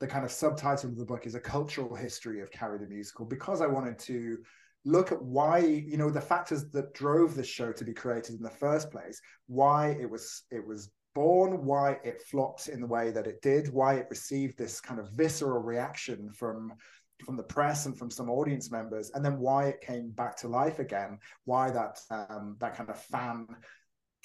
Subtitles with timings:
[0.00, 3.24] the kind of subtitle of the book is a cultural history of Carrie the musical
[3.24, 4.38] because I wanted to
[4.84, 8.42] look at why you know the factors that drove the show to be created in
[8.42, 13.10] the first place why it was it was born why it flopped in the way
[13.10, 16.72] that it did why it received this kind of visceral reaction from
[17.24, 20.46] from the press and from some audience members and then why it came back to
[20.46, 23.46] life again why that um, that kind of fan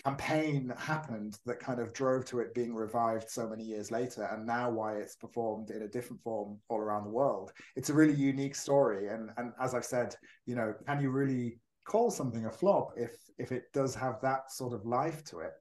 [0.05, 4.45] campaign happened that kind of drove to it being revived so many years later and
[4.45, 7.53] now why it's performed in a different form all around the world.
[7.77, 9.07] It's a really unique story.
[9.07, 13.11] And and as i've said you know can you really call something a flop if
[13.37, 15.53] if it does have that sort of life to it?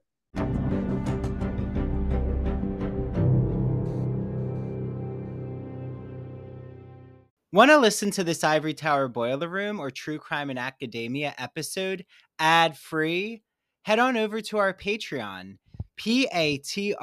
[7.53, 12.03] Want to listen to this Ivory Tower Boiler Room or True Crime and Academia episode
[12.39, 13.43] ad free?
[13.83, 15.57] Head on over to our Patreon,
[15.95, 16.97] P-A-T-R-E-O-N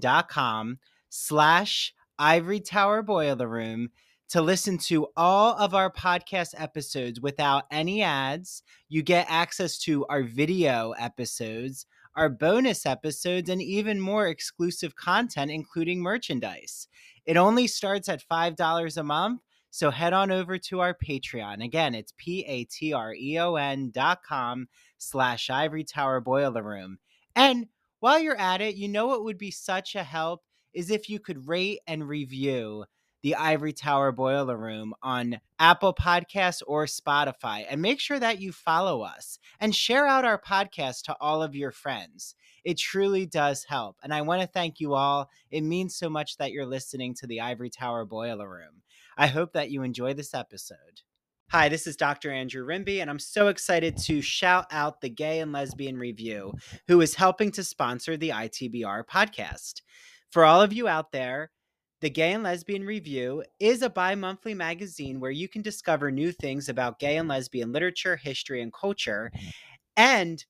[0.00, 0.78] dot com
[1.10, 3.90] slash Ivory Tower Boiler Room
[4.28, 8.62] to listen to all of our podcast episodes without any ads.
[8.88, 15.50] You get access to our video episodes, our bonus episodes, and even more exclusive content,
[15.50, 16.88] including merchandise.
[17.26, 19.40] It only starts at $5 a month.
[19.74, 21.60] So head on over to our Patreon.
[21.60, 26.98] Again, it's P-A-T-R-E-O-N dot com slash ivory tower boiler room.
[27.34, 27.66] And
[27.98, 30.44] while you're at it, you know what would be such a help
[30.74, 32.84] is if you could rate and review
[33.24, 37.64] the Ivory Tower Boiler Room on Apple Podcasts or Spotify.
[37.68, 41.56] And make sure that you follow us and share out our podcast to all of
[41.56, 42.36] your friends.
[42.64, 43.96] It truly does help.
[44.04, 45.30] And I want to thank you all.
[45.50, 48.83] It means so much that you're listening to the Ivory Tower Boiler Room.
[49.16, 51.02] I hope that you enjoy this episode.
[51.50, 52.32] Hi, this is Dr.
[52.32, 56.52] Andrew Rimby, and I'm so excited to shout out the Gay and Lesbian Review,
[56.88, 59.82] who is helping to sponsor the ITBR podcast.
[60.30, 61.52] For all of you out there,
[62.00, 66.32] the Gay and Lesbian Review is a bi monthly magazine where you can discover new
[66.32, 69.30] things about gay and lesbian literature, history, and culture.
[69.96, 70.44] And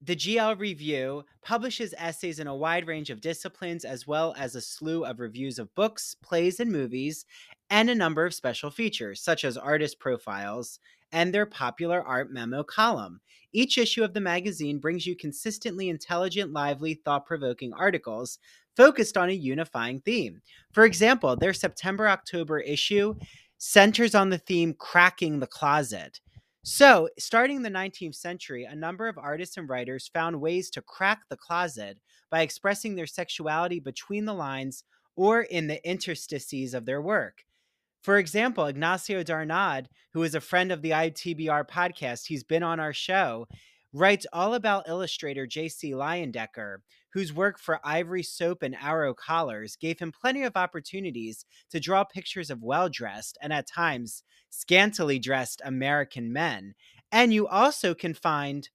[0.00, 4.60] the GL Review publishes essays in a wide range of disciplines, as well as a
[4.60, 7.26] slew of reviews of books, plays, and movies,
[7.68, 10.78] and a number of special features, such as artist profiles
[11.10, 13.20] and their popular art memo column.
[13.52, 18.38] Each issue of the magazine brings you consistently intelligent, lively, thought provoking articles
[18.76, 20.40] focused on a unifying theme.
[20.72, 23.14] For example, their September October issue
[23.56, 26.20] centers on the theme Cracking the Closet.
[26.64, 31.20] So, starting the 19th century, a number of artists and writers found ways to crack
[31.28, 31.98] the closet
[32.30, 34.84] by expressing their sexuality between the lines
[35.16, 37.44] or in the interstices of their work.
[38.02, 42.80] For example, Ignacio Darnaude, who is a friend of the ITBR podcast, he's been on
[42.80, 43.46] our show,
[43.92, 45.92] writes all about illustrator J.C.
[45.92, 46.78] Leyendecker,
[47.12, 52.04] whose work for Ivory Soap and Arrow Collars gave him plenty of opportunities to draw
[52.04, 56.74] pictures of well dressed and at times scantily dressed American men.
[57.10, 58.68] And you also can find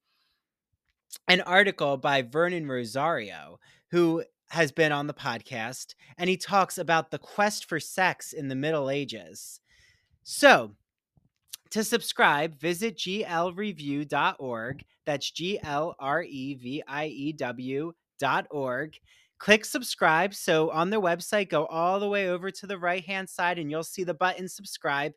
[1.27, 3.59] an article by Vernon Rosario,
[3.91, 8.47] who has been on the podcast, and he talks about the quest for sex in
[8.47, 9.59] the Middle Ages.
[10.23, 10.75] So,
[11.73, 14.83] to subscribe, visit glreview.org.
[15.07, 18.95] That's G L R E V I E W dot org.
[19.39, 20.35] Click subscribe.
[20.35, 23.71] So on their website, go all the way over to the right hand side and
[23.71, 25.13] you'll see the button subscribe.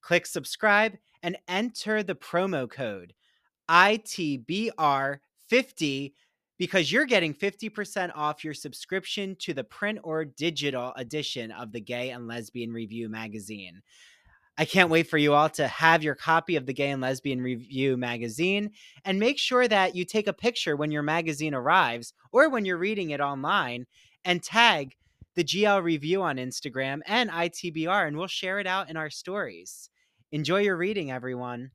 [0.00, 3.12] Click subscribe and enter the promo code
[3.68, 6.12] ITBR50
[6.56, 11.80] because you're getting 50% off your subscription to the print or digital edition of the
[11.80, 13.82] Gay and Lesbian Review magazine.
[14.58, 17.42] I can't wait for you all to have your copy of the Gay and Lesbian
[17.42, 18.70] Review magazine
[19.04, 22.78] and make sure that you take a picture when your magazine arrives or when you're
[22.78, 23.86] reading it online
[24.24, 24.96] and tag
[25.34, 29.90] the GL Review on Instagram and ITBR, and we'll share it out in our stories.
[30.32, 31.70] Enjoy your reading, everyone.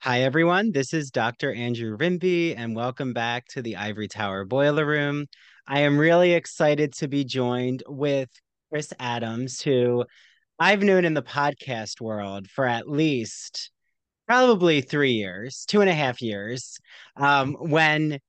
[0.00, 0.70] Hi, everyone.
[0.70, 1.52] This is Dr.
[1.52, 5.26] Andrew Rimby, and welcome back to the Ivory Tower Boiler Room.
[5.66, 8.28] I am really excited to be joined with
[8.70, 10.04] Chris Adams, who
[10.56, 13.72] I've known in the podcast world for at least
[14.28, 16.78] probably three years, two and a half years,
[17.16, 18.20] um, when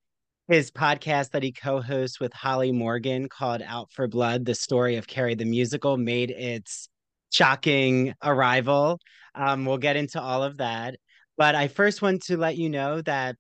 [0.48, 5.06] his podcast that he co-hosts with Holly Morgan called Out for Blood, the story of
[5.06, 6.90] Carrie the musical, made its
[7.30, 9.00] shocking arrival.
[9.36, 10.96] Um, we'll get into all of that.
[11.40, 13.38] But I first want to let you know that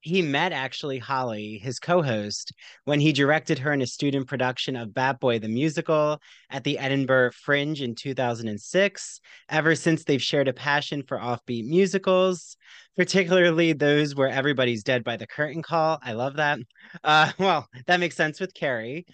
[0.00, 2.52] he met actually Holly, his co host,
[2.84, 6.20] when he directed her in a student production of Bat Boy the Musical
[6.50, 9.20] at the Edinburgh Fringe in 2006.
[9.48, 12.56] Ever since, they've shared a passion for offbeat musicals,
[12.96, 15.98] particularly those where everybody's dead by the curtain call.
[16.04, 16.60] I love that.
[17.02, 19.04] Uh, well, that makes sense with Carrie.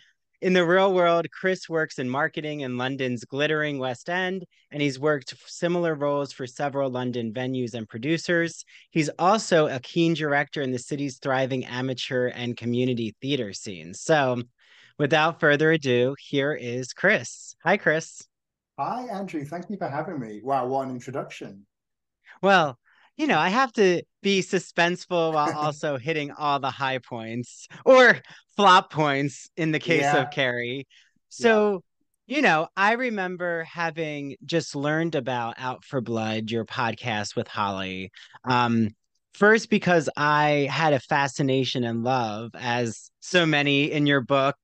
[0.42, 4.98] In the real world, Chris works in marketing in London's glittering West End, and he's
[4.98, 8.64] worked similar roles for several London venues and producers.
[8.90, 13.94] He's also a keen director in the city's thriving amateur and community theater scene.
[13.94, 14.42] So,
[14.98, 17.54] without further ado, here is Chris.
[17.62, 18.26] Hi, Chris.
[18.80, 19.44] Hi, Andrew.
[19.44, 20.40] Thank you for having me.
[20.42, 21.66] Wow, what an introduction.
[22.42, 22.80] Well,
[23.16, 28.18] you know, I have to be suspenseful while also hitting all the high points or
[28.56, 30.22] flop points in the case yeah.
[30.22, 30.86] of Carrie.
[31.28, 31.82] So,
[32.26, 32.36] yeah.
[32.36, 38.10] you know, I remember having just learned about Out for Blood, your podcast with Holly.
[38.44, 38.90] Um,
[39.34, 44.56] first, because I had a fascination and love, as so many in your book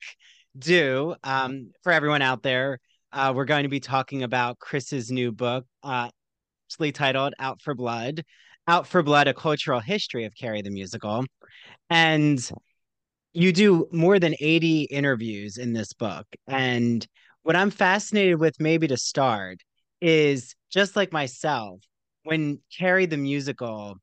[0.58, 1.14] do.
[1.22, 2.80] Um, for everyone out there,
[3.12, 6.10] uh, we're going to be talking about Chris's new book, uh,
[6.92, 8.24] titled Out for Blood.
[8.66, 11.24] Out for Blood, a cultural history of Carrie the musical.
[11.90, 12.38] And
[13.32, 16.26] you do more than 80 interviews in this book.
[16.46, 17.06] And
[17.42, 19.58] what I'm fascinated with, maybe to start,
[20.00, 21.80] is just like myself,
[22.24, 23.96] when Carrie the musical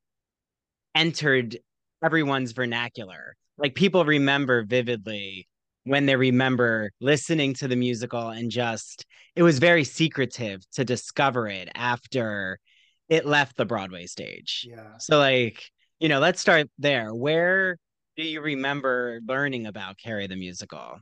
[0.95, 1.57] entered
[2.03, 5.47] everyone's vernacular, like people remember vividly
[5.85, 9.05] when they remember listening to the musical and just
[9.35, 12.59] it was very secretive to discover it after
[13.07, 14.67] it left the Broadway stage.
[14.69, 14.97] Yeah.
[14.99, 15.63] So like,
[15.99, 17.13] you know, let's start there.
[17.13, 17.77] Where
[18.17, 20.97] do you remember learning about Carrie the musical?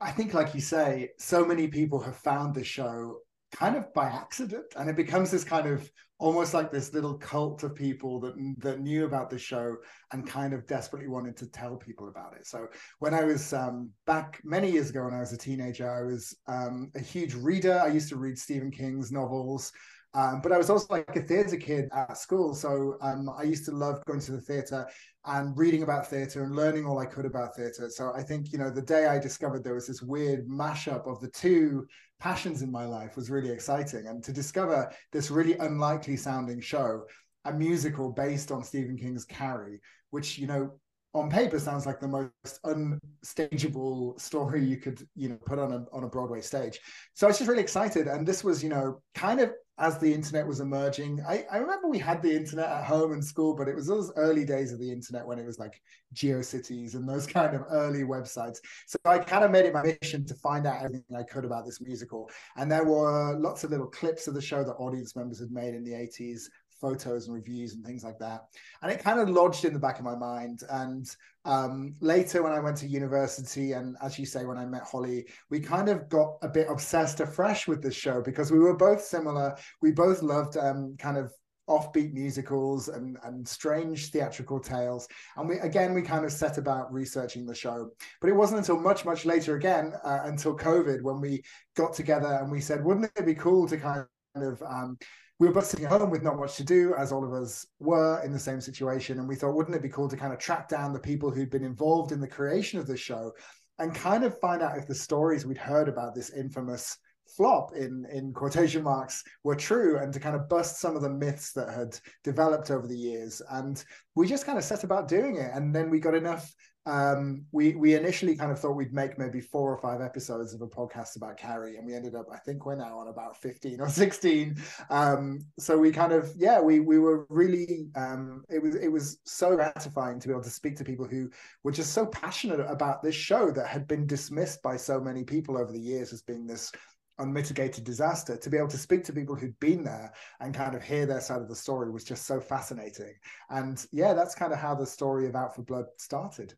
[0.00, 3.20] I think, like you say, so many people have found the show
[3.52, 7.62] kind of by accident, and it becomes this kind of almost like this little cult
[7.62, 9.76] of people that that knew about the show
[10.12, 12.46] and kind of desperately wanted to tell people about it.
[12.46, 12.68] So
[13.00, 16.34] when I was um, back many years ago, when I was a teenager, I was
[16.46, 17.78] um, a huge reader.
[17.78, 19.72] I used to read Stephen King's novels.
[20.16, 22.54] Um, but I was also like a theatre kid at school.
[22.54, 24.88] So um, I used to love going to the theatre
[25.26, 27.90] and reading about theatre and learning all I could about theatre.
[27.90, 31.20] So I think, you know, the day I discovered there was this weird mashup of
[31.20, 31.86] the two
[32.18, 34.06] passions in my life was really exciting.
[34.06, 37.02] And to discover this really unlikely sounding show,
[37.44, 39.80] a musical based on Stephen King's Carrie,
[40.10, 40.78] which, you know,
[41.16, 45.84] on paper sounds like the most unstageable story you could you know put on a
[45.92, 46.78] on a Broadway stage.
[47.14, 50.12] So I was just really excited, and this was you know kind of as the
[50.12, 51.20] internet was emerging.
[51.28, 54.10] I, I remember we had the internet at home and school, but it was those
[54.16, 55.80] early days of the internet when it was like
[56.14, 58.56] GeoCities and those kind of early websites.
[58.86, 61.66] So I kind of made it my mission to find out everything I could about
[61.66, 62.30] this musical.
[62.56, 65.74] And there were lots of little clips of the show that audience members had made
[65.74, 66.44] in the 80s
[66.80, 68.46] photos and reviews and things like that.
[68.82, 70.62] And it kind of lodged in the back of my mind.
[70.70, 71.08] And
[71.44, 75.26] um, later, when I went to university, and as you say, when I met Holly,
[75.50, 79.02] we kind of got a bit obsessed afresh with this show because we were both
[79.02, 79.56] similar.
[79.82, 81.32] We both loved um, kind of
[81.68, 86.92] offbeat musicals and and strange theatrical tales and we again we kind of set about
[86.92, 87.90] researching the show
[88.20, 91.42] but it wasn't until much much later again uh, until covid when we
[91.74, 94.06] got together and we said wouldn't it be cool to kind
[94.36, 94.96] of um,
[95.38, 97.66] we were both sitting at home with not much to do, as all of us
[97.78, 99.18] were in the same situation.
[99.18, 101.50] And we thought, wouldn't it be cool to kind of track down the people who'd
[101.50, 103.32] been involved in the creation of the show
[103.78, 106.96] and kind of find out if the stories we'd heard about this infamous
[107.36, 111.10] flop in in quotation marks were true and to kind of bust some of the
[111.10, 113.84] myths that had developed over the years and
[114.14, 116.54] we just kind of set about doing it and then we got enough
[116.86, 120.62] um, we we initially kind of thought we'd make maybe four or five episodes of
[120.62, 123.80] a podcast about Carrie, and we ended up, I think, we're now on about fifteen
[123.80, 124.56] or sixteen.
[124.88, 129.18] Um, so we kind of, yeah, we we were really, um, it was it was
[129.24, 131.28] so gratifying to be able to speak to people who
[131.64, 135.58] were just so passionate about this show that had been dismissed by so many people
[135.58, 136.70] over the years as being this
[137.18, 138.36] unmitigated disaster.
[138.36, 141.20] To be able to speak to people who'd been there and kind of hear their
[141.20, 143.14] side of the story was just so fascinating.
[143.50, 146.54] And yeah that's kind of how the story of out for blood started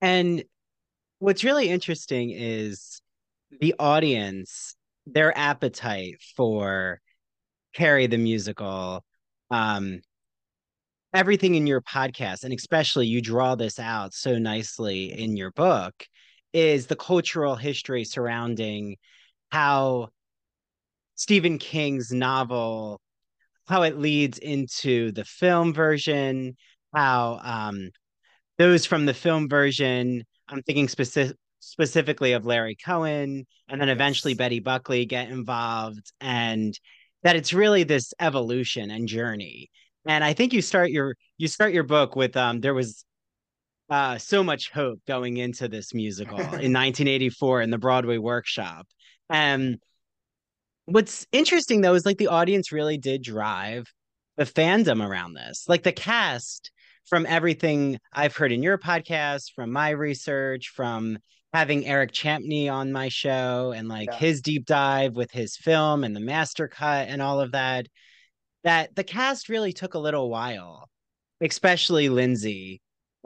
[0.00, 0.44] and
[1.18, 3.00] what's really interesting is
[3.60, 4.74] the audience,
[5.06, 7.00] their appetite for
[7.74, 9.04] Carrie the musical,
[9.50, 10.00] um,
[11.12, 16.06] everything in your podcast, and especially you draw this out so nicely in your book,
[16.52, 18.96] is the cultural history surrounding
[19.50, 20.08] how
[21.16, 23.00] Stephen King's novel,
[23.66, 26.56] how it leads into the film version,
[26.94, 27.90] how um,
[28.60, 34.34] those from the film version, I'm thinking specific specifically of Larry Cohen, and then eventually
[34.34, 36.78] Betty Buckley get involved, and
[37.22, 39.70] that it's really this evolution and journey.
[40.06, 43.06] And I think you start your you start your book with um there was
[43.88, 48.86] uh so much hope going into this musical in 1984 in the Broadway workshop.
[49.30, 49.78] And
[50.84, 53.86] what's interesting though is like the audience really did drive
[54.36, 55.64] the fandom around this.
[55.66, 56.70] Like the cast
[57.06, 61.18] from everything I've heard in your podcast, from my research, from
[61.52, 64.18] having Eric Champnella on my show and like yeah.
[64.18, 67.86] his deep dive with his film and the master cut and all of that,
[68.62, 70.88] that the cast really took a little while,
[71.40, 72.78] especially Linzi,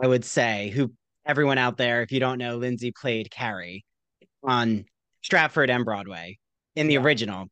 [0.03, 0.93] I would say, who
[1.27, 3.85] everyone out there, if you don't know, Linzi played Carrie
[4.43, 4.85] on
[5.23, 6.39] Stratford and Broadway
[6.77, 7.01] in the yeah.
[7.01, 7.47] original.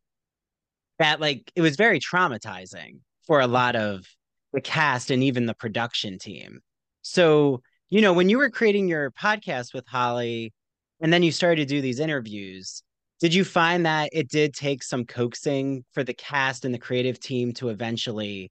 [0.99, 4.07] That like it was very traumatizing for a lot of
[4.52, 6.61] the cast and even the production team.
[7.02, 10.52] So, you know, when you were creating your podcast with Holly
[11.00, 12.82] and then you started to do these interviews,
[13.21, 17.21] did you find that it did take some coaxing for the cast and the creative
[17.21, 18.50] team to eventually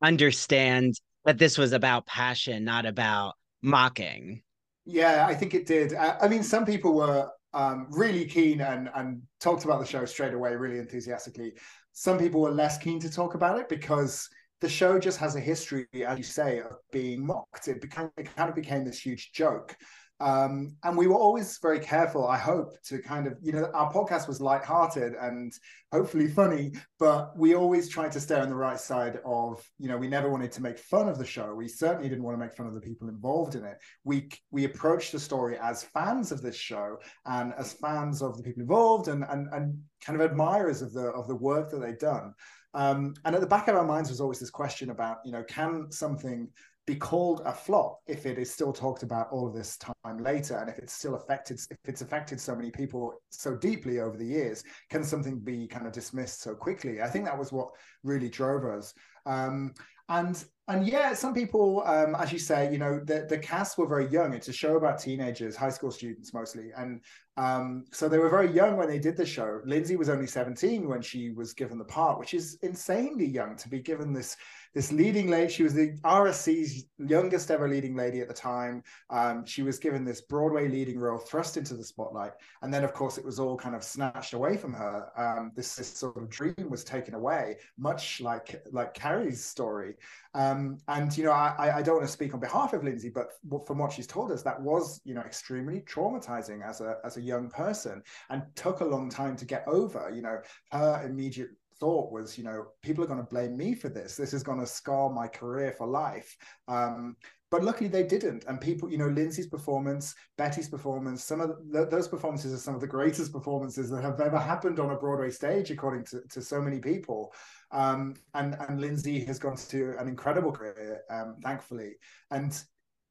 [0.00, 0.94] understand
[1.24, 4.42] that this was about passion, not about mocking?
[4.84, 5.94] Yeah, I think it did.
[5.94, 10.34] I mean, some people were um, really keen and and talked about the show straight
[10.34, 11.54] away, really enthusiastically.
[11.92, 14.28] Some people were less keen to talk about it because
[14.62, 17.66] the show just has a history, as you say, of being mocked.
[17.66, 19.76] It became it kind of became this huge joke.
[20.22, 23.92] Um, and we were always very careful, I hope, to kind of, you know, our
[23.92, 25.52] podcast was light-hearted and
[25.90, 29.98] hopefully funny, but we always tried to stay on the right side of, you know,
[29.98, 31.54] we never wanted to make fun of the show.
[31.54, 33.78] We certainly didn't want to make fun of the people involved in it.
[34.04, 38.44] We we approached the story as fans of this show and as fans of the
[38.44, 39.76] people involved and and and
[40.06, 42.32] kind of admirers of the of the work that they've done.
[42.74, 45.44] Um, and at the back of our minds was always this question about, you know,
[45.44, 46.48] can something
[46.86, 50.56] be called a flop if it is still talked about all of this time later
[50.56, 54.26] and if it's still affected if it's affected so many people so deeply over the
[54.26, 57.00] years can something be kind of dismissed so quickly?
[57.00, 57.68] I think that was what
[58.02, 58.94] really drove us.
[59.26, 59.74] Um,
[60.08, 63.86] and and yeah some people um, as you say you know the, the cast were
[63.86, 64.32] very young.
[64.32, 66.70] It's a show about teenagers high school students mostly.
[66.76, 67.00] And
[67.36, 69.60] um, so they were very young when they did the show.
[69.66, 73.68] Linzi was only 17 when she was given the part which is insanely young to
[73.68, 74.36] be given this
[74.74, 75.52] this leading lady.
[75.52, 78.82] She was the RSC's youngest ever leading lady at the time.
[79.10, 82.92] Um, she was given this Broadway leading role, thrust into the spotlight, and then of
[82.92, 85.08] course it was all kind of snatched away from her.
[85.16, 89.94] Um, this, this, sort of dream was taken away, much like like Carrie's story.
[90.34, 93.32] Um, and you know, I, I don't want to speak on behalf of Linzi, but
[93.66, 97.20] from what she's told us, that was you know extremely traumatizing as a as a
[97.20, 100.10] young person, and took a long time to get over.
[100.14, 100.38] You know,
[100.70, 101.50] her immediate
[101.82, 104.14] thought was, you know, people are going to blame me for this.
[104.14, 106.36] This is going to scar my career for life.
[106.68, 107.16] Um,
[107.50, 108.44] but luckily they didn't.
[108.46, 112.76] And people, you know, Linzi's performance, Betty's performance, some of the, those performances are some
[112.76, 116.40] of the greatest performances that have ever happened on a Broadway stage, according to, to
[116.40, 117.34] so many people.
[117.72, 121.94] Um, and and Linzi has gone to an incredible career, um, thankfully.
[122.30, 122.56] And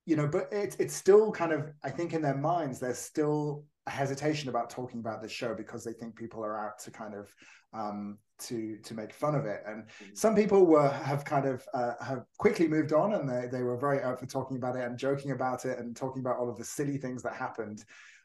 [0.06, 3.66] you know, but it's it's still kind of, I think, in their minds, there's still
[3.86, 7.16] a hesitation about talking about this show because they think people are out to kind
[7.16, 7.34] of
[7.74, 9.64] um, to to make fun of it.
[9.66, 10.14] And mm-hmm.
[10.14, 13.78] some people were have kind of uh, have quickly moved on, and they they were
[13.78, 16.58] very out for talking about it and joking about it and talking about all of
[16.58, 17.84] the silly things that happened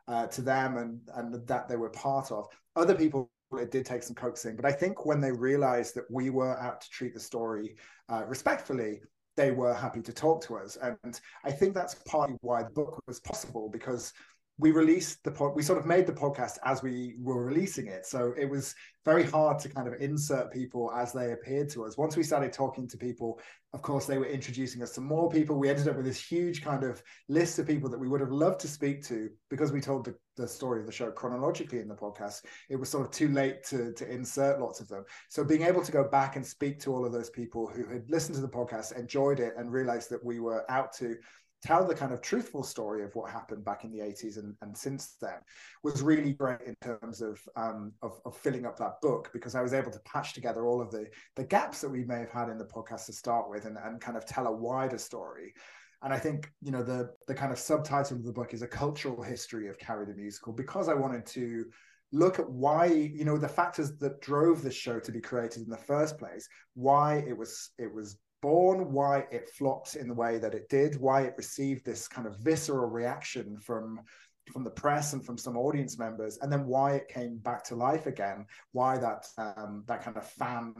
[0.09, 2.47] uh, to them and and that they were part of.
[2.75, 6.31] Other people it did take some coaxing, but I think when they realized that we
[6.31, 7.77] were out to treat the story
[8.09, 9.01] uh, respectfully,
[9.37, 10.77] they were happy to talk to us.
[10.83, 14.13] And I think that's partly why the book was possible because
[14.59, 18.07] we released the pod we sort of made the podcast as we were releasing it.
[18.07, 21.99] So it was very hard to kind of insert people as they appeared to us.
[21.99, 23.39] Once we started talking to people
[23.77, 25.59] of course they were introducing us to more people.
[25.59, 28.33] We ended up with this huge kind of list of people that we would have
[28.33, 31.89] loved to speak to because we told the, the story of the show chronologically in
[31.89, 32.47] the podcast.
[32.71, 35.05] It was sort of too late to, to insert lots of them.
[35.29, 38.09] So being able to go back and speak to all of those people who had
[38.09, 41.17] listened to the podcast enjoyed it and realized that we were out to
[41.63, 44.77] tell the kind of truthful story of what happened back in the 80s and, and
[44.77, 45.39] since then
[45.83, 49.63] was really great in terms of, um, of, of filling up that book because I
[49.63, 52.49] was able to patch together all of the the gaps that we may have had
[52.49, 55.55] in the podcast to start with and, and kind of tell a wider story.
[56.03, 58.69] And I think you know the the kind of subtitle of the book is a
[58.69, 61.65] cultural history of Carrie the musical because I wanted to
[62.13, 65.71] look at why you know the factors that drove this show to be created in
[65.71, 70.39] the first place why it was it was born, why it flopped in the way
[70.39, 73.99] that it did, why it received this kind of visceral reaction from
[74.53, 77.75] from the press and from some audience members, and then why it came back to
[77.75, 80.73] life again, why that um, that kind of fan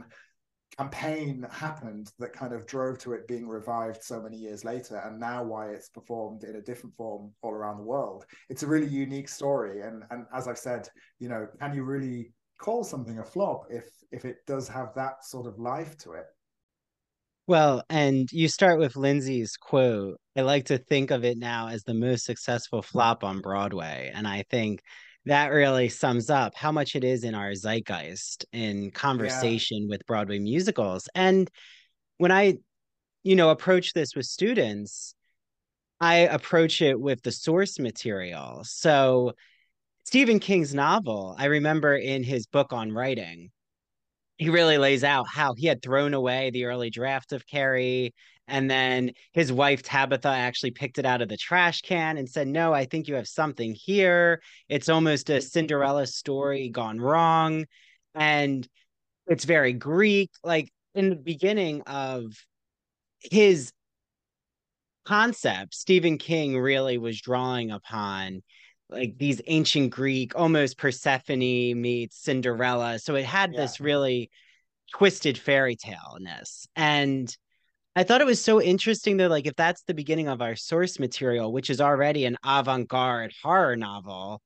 [0.77, 5.19] campaign happened that kind of drove to it being revived so many years later, and
[5.19, 8.23] now why it's performed in a different form all around the world.
[8.49, 10.87] It's a really unique story, and and as I've said,
[11.19, 15.25] you know, can you really call something a flop if if it does have that
[15.25, 16.27] sort of life to it?
[17.47, 20.19] Well, and you start with Linzi's quote.
[20.35, 24.11] I like to think of it now as the most successful flop on Broadway.
[24.13, 24.81] And I think
[25.25, 29.89] that really sums up how much it is in our zeitgeist in conversation yeah.
[29.89, 31.07] with Broadway musicals.
[31.15, 31.49] And
[32.17, 32.57] when I,
[33.23, 35.15] you know, approach this with students,
[36.01, 38.61] I approach it with the source material.
[38.65, 39.33] So
[40.03, 43.51] Stephen King's novel, I remember in his book on writing,
[44.37, 48.13] he really lays out how he had thrown away the early draft of Carrie.
[48.47, 52.47] And then his wife Tabitha actually picked it out of the trash can and said,
[52.47, 54.41] No, I think you have something here.
[54.69, 57.65] It's almost a Cinderella story gone wrong.
[58.15, 58.67] And
[59.25, 60.31] it's very Greek.
[60.43, 62.31] Like in the beginning of
[63.19, 63.73] his
[65.05, 68.43] concept, Stephen King really was drawing upon
[68.89, 71.39] like these ancient Greek, almost Persephone
[71.81, 72.99] meets Cinderella.
[72.99, 73.61] So it had yeah.
[73.61, 74.29] this really
[74.93, 76.67] twisted fairy tale-ness.
[76.75, 77.35] And
[77.95, 80.99] I thought it was so interesting that, like, if that's the beginning of our source
[80.99, 84.41] material, which is already an avant-garde horror novel,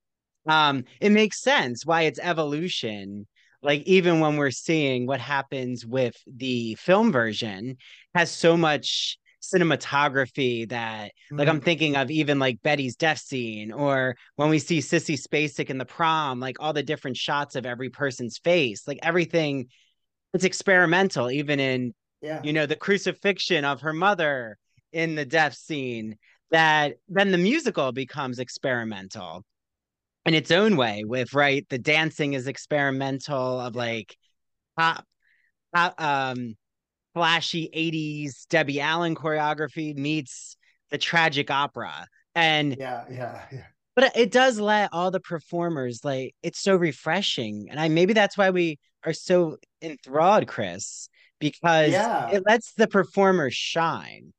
[0.48, 3.28] um, it makes sense why its evolution,
[3.62, 7.76] like even when we're seeing what happens with the film version,
[8.14, 11.38] has so much cinematography that mm-hmm.
[11.38, 11.64] like I'm mm-hmm.
[11.64, 15.84] thinking of even like Betty's death scene or when we see Sissy Spacek in the
[15.84, 19.66] prom, like all the different shots of every person's face, like everything
[20.32, 22.40] it's experimental, even in yeah.
[22.42, 24.56] you know, the crucifixion of her mother
[24.92, 26.16] in the death scene,
[26.50, 29.42] that then the musical becomes experimental
[30.24, 34.16] in its own way with right the dancing is experimental of like
[34.78, 35.04] pop,
[35.74, 36.54] pop um
[37.14, 40.56] flashy 80s Debbie Allen choreography meets
[40.90, 42.06] the tragic opera.
[42.34, 43.64] And yeah, yeah, yeah.
[43.94, 47.68] But it does let all the performers like it's so refreshing.
[47.70, 51.08] And I maybe that's why we are so enthralled, Chris,
[51.40, 52.30] because yeah.
[52.30, 54.32] it lets the performers shine.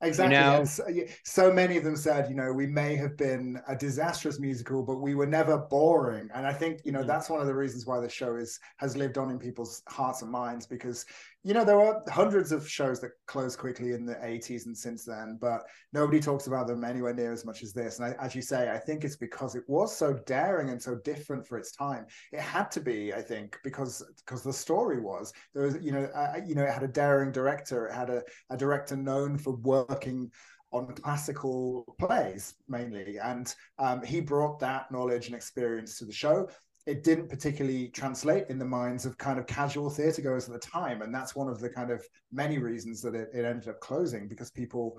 [0.00, 0.36] Exactly.
[0.36, 0.64] You know?
[0.64, 0.84] so,
[1.24, 5.00] so, many of them said, you know, we may have been a disastrous musical, but
[5.00, 6.28] we were never boring.
[6.32, 7.08] And I think, you know, mm-hmm.
[7.08, 10.22] that's one of the reasons why the show is has lived on in people's hearts
[10.22, 11.04] and minds because
[11.48, 15.06] you know, there were hundreds of shows that closed quickly in the 80s and since
[15.06, 15.62] then, but
[15.94, 17.98] nobody talks about them anywhere near as much as this.
[17.98, 20.96] And I, as you say, I think it's because it was so daring and so
[20.96, 22.04] different for its time.
[22.32, 26.06] It had to be, I think, because because the story was there was, you know,
[26.46, 27.86] you know, it had a daring director.
[27.86, 30.30] It had a, a director known for working
[30.70, 33.16] on classical plays mainly.
[33.16, 36.50] And um, he brought that knowledge and experience to the show
[36.88, 40.58] it didn't particularly translate in the minds of kind of casual theatre goers at the
[40.58, 41.02] time.
[41.02, 44.26] And that's one of the kind of many reasons that it, it ended up closing
[44.26, 44.98] because people,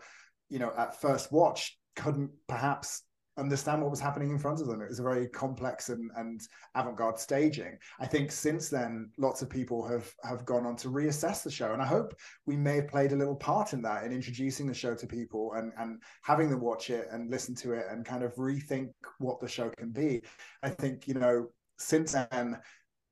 [0.50, 3.02] you know, at first watch couldn't perhaps
[3.40, 4.82] understand what was happening in front of them.
[4.82, 6.40] It was a very complex and, and
[6.76, 7.80] avant-garde staging.
[8.00, 11.74] I think since then, lots of people have have gone on to reassess the show,
[11.74, 12.14] and I hope
[12.46, 15.54] we may have played a little part in that in introducing the show to people
[15.54, 19.40] and and having them watch it and listen to it and kind of rethink what
[19.40, 20.22] the show can be.
[20.62, 21.48] I think you know
[21.80, 22.60] since then,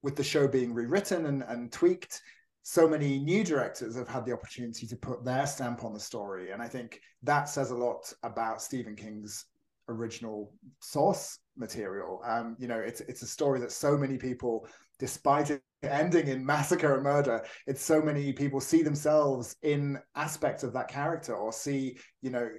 [0.04, 2.22] with the show being rewritten and, and tweaked,
[2.64, 6.52] so many new directors have had the opportunity to put their stamp on the story.
[6.52, 9.46] And I think that says a lot about Stephen King's
[9.88, 12.22] original source material.
[12.26, 14.68] Um, you know, it's it's a story that so many people,
[15.00, 20.64] despite it ending in massacre and murder, it's so many people see themselves in aspects
[20.64, 22.50] of that character or see, you know,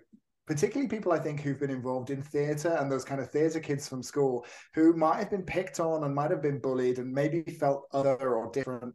[0.48, 3.87] particularly people I think who've been involved in theatre and those kind of theatre kids
[3.87, 7.42] from school who might have been picked on and might have been bullied and maybe
[7.42, 8.94] felt other or different.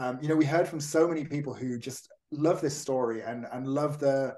[0.00, 3.46] Um, you know, we heard from so many people who just love this story and
[3.52, 4.34] and love the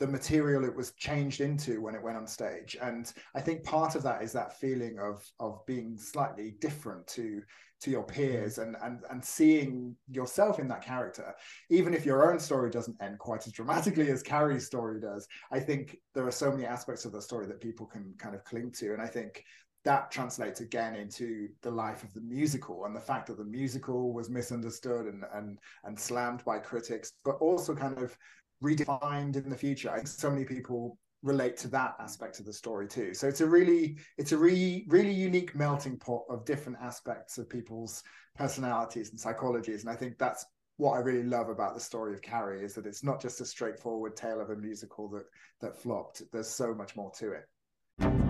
[0.00, 3.94] the material it was changed into when it went on stage and i think part
[3.94, 7.42] of that is that feeling of of being slightly different to
[7.80, 11.34] to your peers and and and seeing yourself in that character
[11.70, 15.58] even if your own story doesn't end quite as dramatically as carrie's story does i
[15.58, 18.70] think there are so many aspects of the story that people can kind of cling
[18.70, 18.92] to.
[18.92, 19.44] And i think
[19.84, 24.12] that translates again into the life of the musical and the fact that the musical
[24.12, 28.16] was misunderstood and and and slammed by critics but also kind of
[28.62, 29.90] redefined in the future.
[29.90, 33.12] I think so many people relate to that aspect of the story too.
[33.14, 37.48] So it's a really it's a really really unique melting pot of different aspects of
[37.48, 38.02] people's
[38.36, 39.80] personalities and psychologies.
[39.80, 42.86] And I think that's what I really love about the story of Carrie is that
[42.86, 45.24] it's not just a straightforward tale of a musical that
[45.60, 46.22] that flopped.
[46.32, 48.29] There's so much more to it.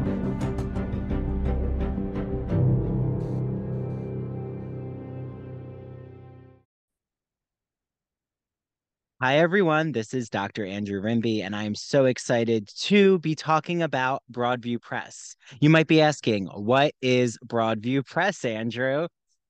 [9.22, 9.92] Hi, everyone.
[9.92, 10.64] This is Dr.
[10.64, 15.36] Andrew Rimby, and I'm so excited to be talking about Broadview Press.
[15.60, 19.08] You might be asking, what is Broadview Press, Andrew?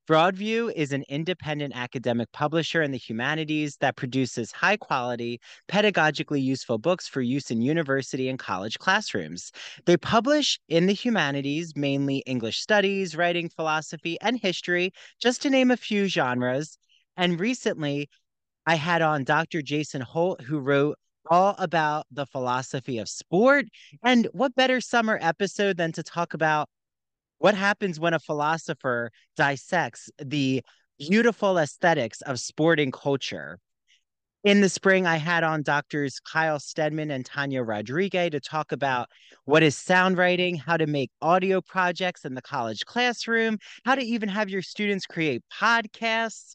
[0.09, 6.79] Broadview is an independent academic publisher in the humanities that produces high quality, pedagogically useful
[6.79, 9.53] books for use in university and college classrooms.
[9.87, 14.91] They publish in the humanities mainly English studies, writing, philosophy, and history,
[15.23, 16.77] just to name a few genres.
[17.17, 18.09] And recently,
[18.71, 19.63] I had on Dr.
[19.63, 20.97] Jason Holt, who wrote
[21.29, 23.67] all about the philosophy of sport.
[24.05, 26.69] And what better summer episode than to talk about
[27.39, 30.63] what happens when a philosopher dissects the
[31.01, 33.59] beautiful aesthetics of sporting culture?
[34.45, 39.09] In the spring, I had on doctors Kyle Stedman and Tanya Rodriguez to talk about
[39.47, 44.03] what is sound writing, how to make audio projects in the college classroom, how to
[44.03, 46.55] even have your students create podcasts.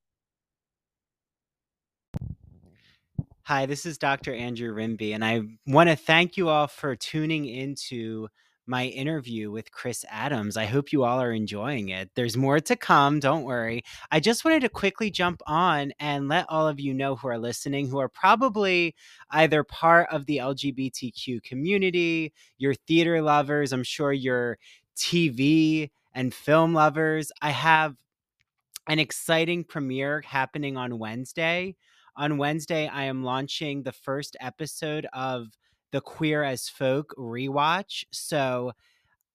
[3.45, 4.35] Hi, this is Dr.
[4.35, 8.27] Andrew Rimby, and I want to thank you all for tuning into
[8.67, 10.57] my interview with Chris Adams.
[10.57, 12.11] I hope you all are enjoying it.
[12.13, 13.81] There's more to come, don't worry.
[14.11, 17.39] I just wanted to quickly jump on and let all of you know who are
[17.39, 18.93] listening, who are probably
[19.31, 24.59] either part of the LGBTQ community, your theater lovers, I'm sure you're
[24.95, 27.31] TV and film lovers.
[27.41, 27.95] I have
[28.87, 31.75] an exciting premiere happening on Wednesday
[32.15, 35.47] on Wednesday, I am launching the first episode of
[35.91, 38.03] the Queer as Folk rewatch.
[38.11, 38.73] So,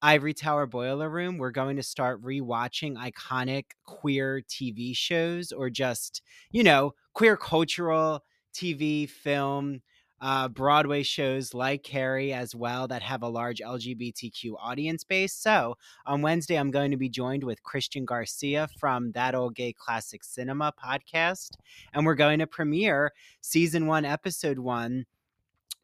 [0.03, 6.23] Ivory Tower Boiler Room, we're going to start rewatching iconic queer TV shows or just,
[6.51, 8.23] you know, queer cultural
[8.55, 9.81] TV, film,
[10.21, 15.35] uh, Broadway shows like Carrie as well that have a large LGBTQ audience base.
[15.35, 15.77] So
[16.07, 20.25] on Wednesday, I'm going to be joined with Christian Garcia from That Old Gay Classic
[20.25, 21.51] Cinema podcast,
[21.93, 25.05] and we're going to premiere season one, episode one,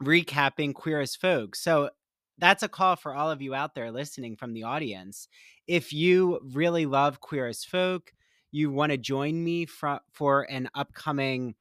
[0.02, 1.54] recapping Queer as Folk.
[1.54, 1.90] So
[2.38, 5.28] that's a call for all of you out there listening from the audience.
[5.66, 8.12] If you really love Queer as Folk,
[8.50, 11.54] you want to join me for, for an upcoming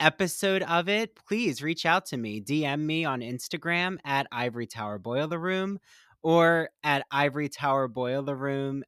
[0.00, 2.40] episode of it, please reach out to me.
[2.40, 5.78] DM me on Instagram at Ivory Tower Boiler Room
[6.22, 8.82] or at Ivory Tower Boiler Room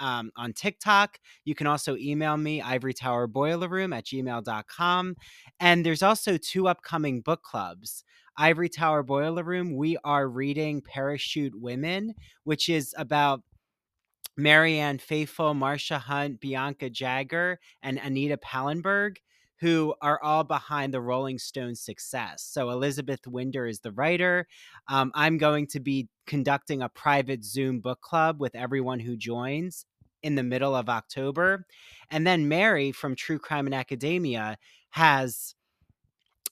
[0.00, 1.18] um, on TikTok.
[1.44, 5.16] You can also email me, Ivory Tower Boiler Room at gmail.com.
[5.60, 8.04] And there's also two upcoming book clubs.
[8.36, 13.42] Ivory Tower Boiler Room, we are reading Parachute Women, which is about
[14.36, 19.18] Marianne Faithfull, Marsha Hunt, Bianca Jagger, and Anita Pallenberg
[19.64, 22.42] who are all behind the Rolling Stones' success.
[22.42, 24.46] So Elizabeth Winder is the writer.
[24.88, 29.86] Um, I'm going to be conducting a private Zoom book club with everyone who joins
[30.22, 31.64] in the middle of October.
[32.10, 34.58] And then Mary from True Crime and Academia
[34.90, 35.54] has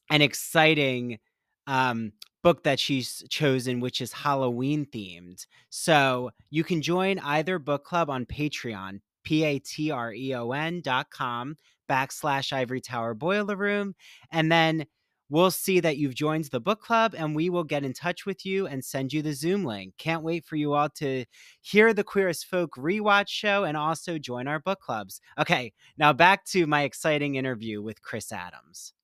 [0.08, 1.18] an exciting
[1.66, 5.46] um, book that she's chosen, which is Halloween themed.
[5.68, 10.52] So you can join either book club on Patreon, P A T R E O
[10.52, 11.56] N dot com
[11.92, 13.94] backslash ivory tower boiler room.
[14.30, 14.86] And then
[15.28, 18.46] we'll see that you've joined the book club and we will get in touch with
[18.46, 19.94] you and send you the Zoom link.
[19.98, 21.26] Can't wait for you all to
[21.60, 25.20] hear the Queer as Folk rewatch show and also join our book clubs.
[25.38, 28.94] Okay, now back to my exciting interview with Chris Adams.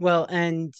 [0.00, 0.74] Well, and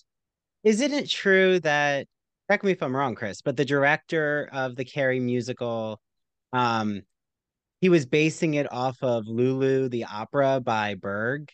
[0.64, 2.08] isn't it true that
[2.48, 6.00] correct me if I'm wrong, Chris, but the director of the Carrie musical,
[6.52, 7.02] um,
[7.80, 11.50] he was basing it off of Lulu the opera by Berg.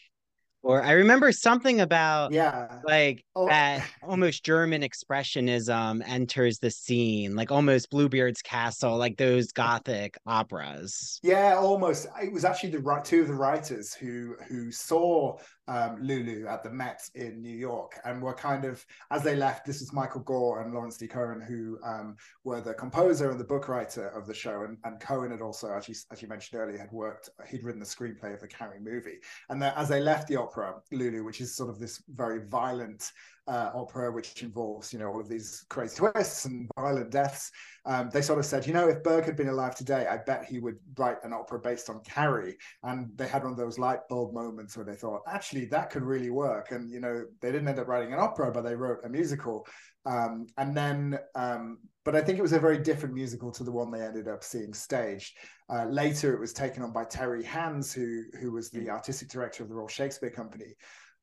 [0.63, 3.47] or I remember something about yeah, like oh.
[3.49, 11.19] that almost German expressionism enters the scene, like almost Bluebeard's Castle, like those gothic operas.
[11.23, 12.09] Yeah, almost.
[12.23, 16.63] It was actually the right two of the writers who who saw um, Lulu at
[16.63, 19.67] the Met in New York and were kind of as they left.
[19.67, 21.07] This is Michael Gore and Lawrence D.
[21.07, 25.01] Cohen who um, were the composer and the book writer of the show, and, and
[25.01, 27.31] Cohen had also, as you, as you mentioned earlier, had worked.
[27.49, 29.19] He'd written the screenplay of the Carrie movie,
[29.49, 33.13] and as they left the opera, Lulu, which is sort of this very violent
[33.49, 37.51] uh, opera, which involves, you know, all of these crazy twists and violent deaths.
[37.87, 40.45] Um, they sort of said, you know, if Berg had been alive today, I bet
[40.45, 42.57] he would write an opera based on Carrie.
[42.83, 46.03] And they had one of those light bulb moments where they thought, actually, that could
[46.03, 46.71] really work.
[46.71, 49.67] And, you know, they didn't end up writing an opera, but they wrote a musical.
[50.07, 53.73] Um, and then, um, but I think it was a very different musical to the
[53.73, 55.37] one they ended up seeing staged.
[55.69, 58.89] Uh, later, it was taken on by Terry Hands, who who was the mm.
[58.89, 60.75] artistic director of the Royal Shakespeare Company,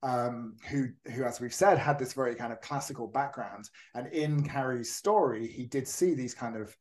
[0.03, 3.69] um, who, who, as we've said, had this very kind of classical background.
[3.95, 6.75] And in Carrie's story, he did see these kind of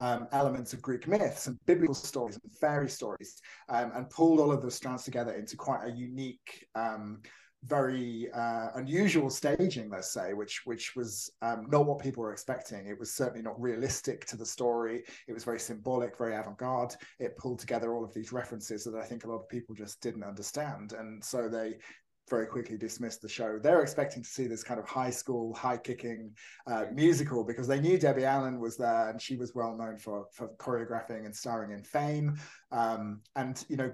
[0.00, 4.52] um, elements of Greek myths and biblical stories and fairy stories, um, and pulled all
[4.52, 7.20] of those strands together into quite a unique, um,
[7.64, 12.86] very uh, unusual staging, let's say, which which was um, not what people were expecting.
[12.86, 15.02] It was certainly not realistic to the story.
[15.28, 16.94] It was very symbolic, very avant-garde.
[17.18, 20.00] It pulled together all of these references that I think a lot of people just
[20.00, 21.74] didn't understand, and so they
[22.30, 23.58] very quickly dismissed the show.
[23.58, 26.32] They're expecting to see this kind of high school, high kicking
[26.66, 30.26] uh, musical because they knew Debbie Allen was there and she was well known for
[30.32, 32.38] for choreographing and starring in Fame.
[32.70, 33.92] Um, and you know,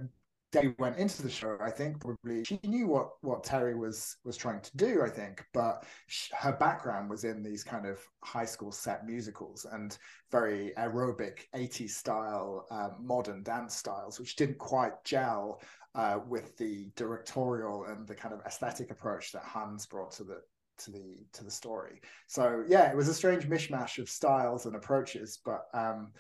[0.53, 1.59] Debbie went into the show.
[1.61, 5.03] I think probably she knew what what Terry was was trying to do.
[5.03, 9.66] I think, but she, her background was in these kind of high school set musicals
[9.70, 9.99] and
[10.31, 15.61] very aerobic 80s style, uh, modern dance styles, which didn't quite gel
[15.96, 20.42] uh, with the directorial and the kind of aesthetic approach that Hans brought to the
[20.78, 22.02] to the to the story.
[22.26, 26.12] So yeah, it was a strange mishmash of styles and approaches, but um,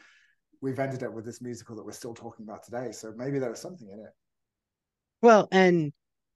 [0.62, 2.90] we've ended up with this musical that we're still talking about today.
[2.90, 4.12] So maybe there was something in it.
[5.20, 5.92] Well, and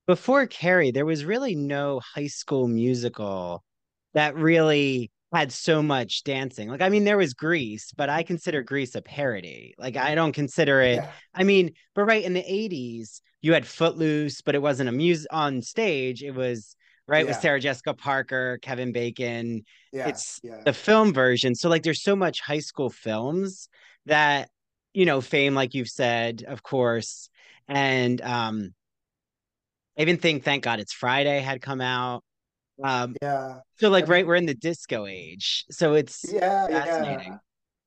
[0.06, 3.64] before Carrie, there was really no high school musical
[4.12, 6.68] that really had so much dancing.
[6.68, 9.74] Like, I mean, there was Grease, but I consider Grease a parody.
[9.78, 10.96] Like, I don't consider it.
[10.96, 11.10] Yeah.
[11.34, 15.28] I mean, but right in the 80s, you had Footloose, but it wasn't a music
[15.30, 16.22] on stage.
[16.22, 16.74] It was
[17.06, 17.30] right yeah.
[17.30, 19.64] with Sarah Jessica Parker, Kevin Bacon.
[19.92, 20.08] Yeah.
[20.08, 20.62] It's yeah.
[20.64, 21.54] the film version.
[21.54, 23.68] So, like, there's so much high school films
[24.06, 24.50] that,
[24.92, 27.30] you know, fame, like you've said, of course.
[27.68, 28.74] And um,
[29.96, 32.24] I even think Thank God It's Friday had come out.
[32.82, 33.58] Um, yeah.
[33.78, 37.32] So like, I mean, right, we're in the disco age, so it's yeah, fascinating.
[37.32, 37.38] Yeah.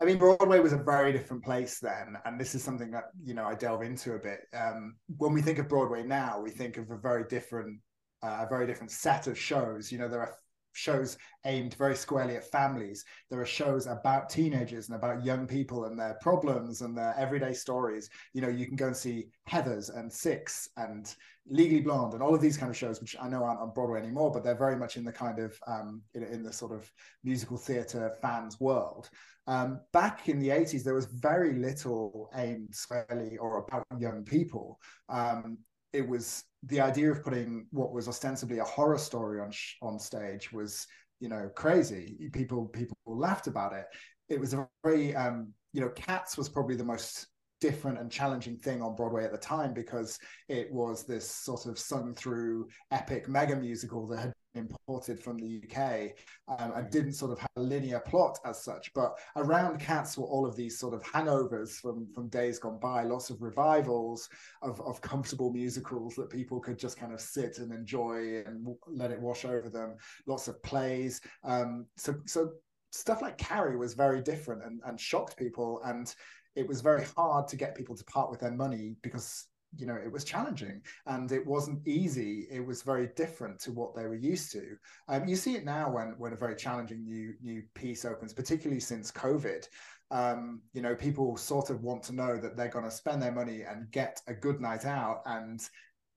[0.02, 3.34] I mean, Broadway was a very different place then, and this is something that you
[3.34, 4.42] know I delve into a bit.
[4.54, 7.80] Um, when we think of Broadway now, we think of a very different,
[8.22, 9.92] uh, a very different set of shows.
[9.92, 10.36] You know, there are
[10.74, 13.06] shows aimed very squarely at families.
[13.30, 17.54] There are shows about teenagers and about young people and their problems and their everyday
[17.54, 18.10] stories.
[18.34, 21.14] You know, you can go and see Heathers and Six and
[21.48, 24.00] Legally Blonde and all of these kind of shows, which I know aren't on Broadway
[24.00, 26.90] anymore, but they're very much in the kind of um, in, in, the sort of
[27.24, 29.10] musical theatre fans world.
[29.46, 34.80] Um, back in the 80s, there was very little aimed squarely or about young people.
[35.10, 35.58] Um,
[35.94, 39.52] it was the idea of putting what was ostensibly a horror story on
[39.82, 40.88] on stage was
[41.20, 42.30] you know crazy.
[42.34, 43.86] People people laughed about it.
[44.30, 47.28] It was a very um, you know Cats was probably the most
[47.62, 51.80] different and challenging thing on Broadway at the time because it was this sort of
[51.80, 56.12] sung through epic mega musical that had imported from the UK
[56.48, 58.94] um, and didn't sort of have a linear plot as such.
[58.94, 63.04] But around Cats were all of these sort of hangovers from from days gone by,
[63.04, 64.30] lots of revivals
[64.62, 69.12] of, of comfortable musicals that people could just kind of sit and enjoy and let
[69.12, 69.96] it wash over them.
[70.28, 71.22] Lots of plays.
[71.44, 72.52] Um, so so
[72.92, 76.14] stuff like Carrie was very different and, and shocked people and
[76.56, 79.96] it was very hard to get people to part with their money because you know
[79.96, 82.48] it was challenging and it wasn't easy.
[82.52, 84.78] It was very different to what they were used to.
[85.08, 88.80] Um, you see it now when when a very challenging new new piece opens particularly
[88.80, 89.68] since covid.
[90.12, 93.32] Um, you know people sort of want to know that they're going to spend their
[93.32, 95.68] money and get a good night out and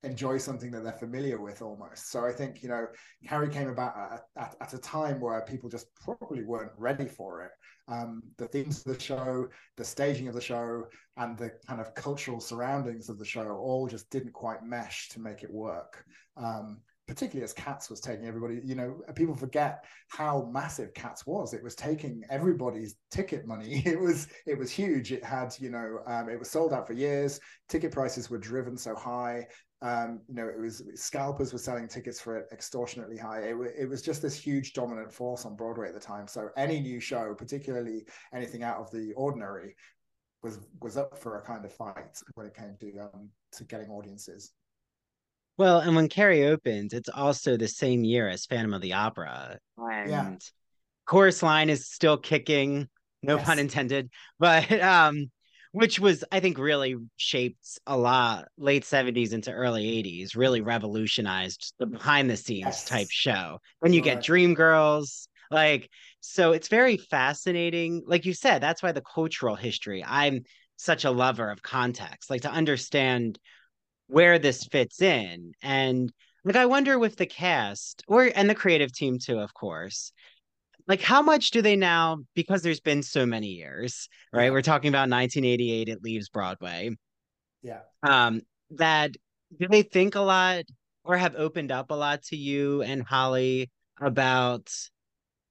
[0.06, 2.86] enjoy something that they're familiar with almost so i think you know
[3.28, 7.42] carrie came about at, at, at a time where people just probably weren't ready for
[7.42, 7.50] it
[7.88, 10.84] um, the themes of the show, the staging of the show,
[11.16, 15.20] and the kind of cultural surroundings of the show all just didn't quite mesh to
[15.20, 16.04] make it work.
[16.36, 21.54] Um, particularly as Cats was taking everybody, you know, people forget how massive Cats was.
[21.54, 23.82] It was taking everybody's ticket money.
[23.86, 25.12] It was it was huge.
[25.12, 27.38] It had, you know, um, it was sold out for years.
[27.68, 29.46] Ticket prices were driven so high.
[29.82, 33.40] Um, you know, it was scalpers were selling tickets for it extortionately high.
[33.40, 36.26] It, it was just this huge dominant force on Broadway at the time.
[36.26, 39.76] So any new show, particularly anything out of the ordinary,
[40.42, 43.90] was was up for a kind of fight when it came to um, to getting
[43.90, 44.52] audiences.
[45.58, 49.58] Well, and when Carrie opens, it's also the same year as Phantom of the Opera,
[49.78, 50.36] and yeah.
[51.06, 52.88] chorus line is still kicking.
[53.22, 53.46] No yes.
[53.46, 55.30] pun intended, but um,
[55.76, 61.74] which was I think really shaped a lot late 70s into early 80s, really revolutionized
[61.78, 62.84] the behind the scenes yes.
[62.86, 63.58] type show.
[63.82, 68.02] Then you get Dream Girls, like so it's very fascinating.
[68.06, 70.02] Like you said, that's why the cultural history.
[70.02, 70.44] I'm
[70.76, 73.38] such a lover of context, like to understand
[74.06, 75.52] where this fits in.
[75.60, 76.10] And
[76.42, 80.10] like I wonder with the cast or and the creative team too, of course,
[80.88, 84.52] like how much do they now because there's been so many years right?
[84.52, 86.90] We're talking about 1988 it leaves broadway.
[87.62, 87.80] Yeah.
[88.02, 89.12] Um that
[89.58, 90.64] do they think a lot
[91.04, 93.70] or have opened up a lot to you and holly
[94.00, 94.72] about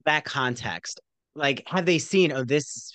[0.06, 1.00] that context?
[1.36, 2.92] Like have they seen oh this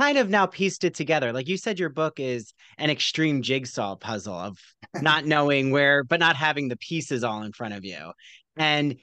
[0.00, 1.32] kind of now pieced it together?
[1.32, 4.58] Like you said your book is an extreme jigsaw puzzle of
[5.02, 8.12] not knowing where but not having the pieces all in front of you.
[8.56, 8.96] And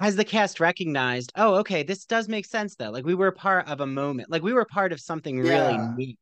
[0.00, 3.66] has the cast recognized oh okay this does make sense though like we were part
[3.68, 5.68] of a moment like we were part of something yeah.
[5.68, 6.18] really neat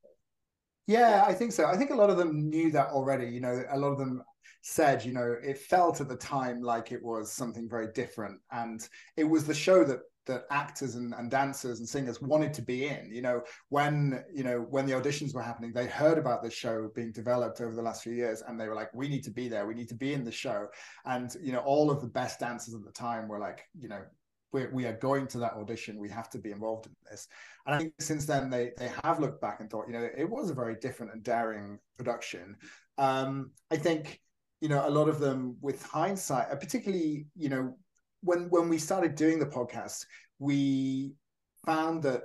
[0.86, 3.62] yeah i think so i think a lot of them knew that already you know
[3.70, 4.22] a lot of them
[4.62, 8.88] said you know it felt at the time like it was something very different and
[9.16, 12.86] it was the show that that actors and, and dancers and singers wanted to be
[12.86, 13.10] in.
[13.12, 16.90] You know when you know when the auditions were happening they heard about this show
[16.94, 19.48] being developed over the last few years and they were like we need to be
[19.48, 19.66] there.
[19.66, 20.68] We need to be in the show.
[21.04, 24.00] And you know all of the best dancers at the time were like you know
[24.52, 25.98] we're, we are going to that audition.
[25.98, 27.26] We have to be involved in this.
[27.66, 30.28] And i think since then they they have looked back and thought you know it
[30.28, 32.56] was a very different and daring production.
[32.98, 34.20] Um i think
[34.60, 37.76] you know a lot of them with hindsight particularly you know
[38.24, 40.06] when when we started doing the podcast,
[40.38, 41.14] we
[41.64, 42.22] found that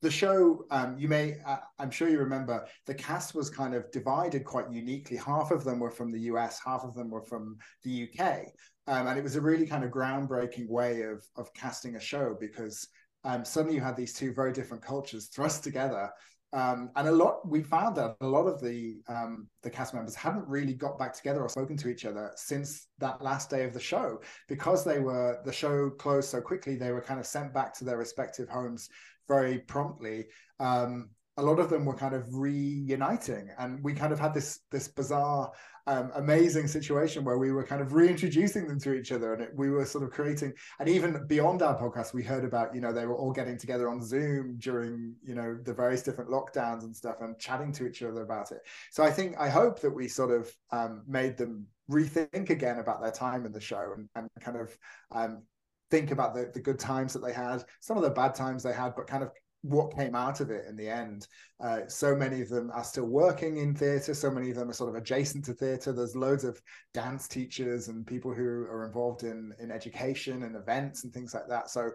[0.00, 3.90] the show um, you may uh, i'm sure you remember the cast was kind of
[3.90, 5.16] divided quite uniquely.
[5.16, 8.38] Half of them were from the us half of them were from the uk
[8.86, 12.36] um, and it was a really kind of groundbreaking way of of casting a show
[12.38, 12.86] because
[13.24, 16.10] um, suddenly you had these two very different cultures thrust together
[16.52, 20.14] um, and a lot we found that a lot of the um, the cast members
[20.14, 23.74] hadn't really got back together or spoken to each other since that last day of
[23.74, 24.20] the show.
[24.48, 27.84] Because they were the show closed so quickly they were kind of sent back to
[27.84, 28.88] their respective homes
[29.28, 30.26] very promptly.
[30.58, 34.60] Um, a lot of them were kind of reuniting and we kind of had this
[34.72, 35.52] this bizarre
[35.86, 39.50] um, amazing situation where we were kind of reintroducing them to each other and it,
[39.54, 42.92] we were sort of creating and even beyond our podcast we heard about you know
[42.92, 46.94] they were all getting together on zoom during you know the various different lockdowns and
[46.94, 48.60] stuff and chatting to each other about it.
[48.90, 53.00] So i think i hope that we sort of um, made them rethink again about
[53.00, 54.76] their time in the show and, and kind of
[55.12, 55.42] um,
[55.90, 58.74] think about the, the good times that they had some of the bad times they
[58.74, 59.30] had but kind of
[59.62, 61.26] what came out of it in the end.
[61.60, 64.14] Uh, so many of them are still working in theatre.
[64.14, 65.92] So many of them are sort of adjacent to theatre.
[65.92, 66.60] There's loads of
[66.94, 71.48] dance teachers and people who are involved in in education and events and things like
[71.48, 71.70] that.
[71.70, 71.90] So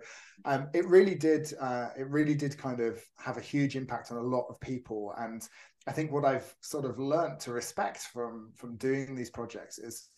[0.46, 1.54] um, it really did.
[1.60, 5.14] Uh, it really did kind of have a huge impact on a lot of people.
[5.18, 5.48] And
[5.88, 10.10] I think what I've sort of learned to respect from from doing these projects is,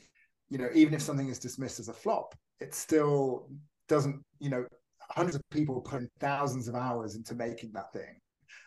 [0.50, 3.50] you know, even if something is dismissed as a flop, it still
[3.88, 4.66] doesn't, you know,
[5.12, 8.20] hundreds of people putting thousands of hours into making that thing.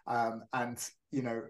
[0.06, 1.42] Um, and, you know,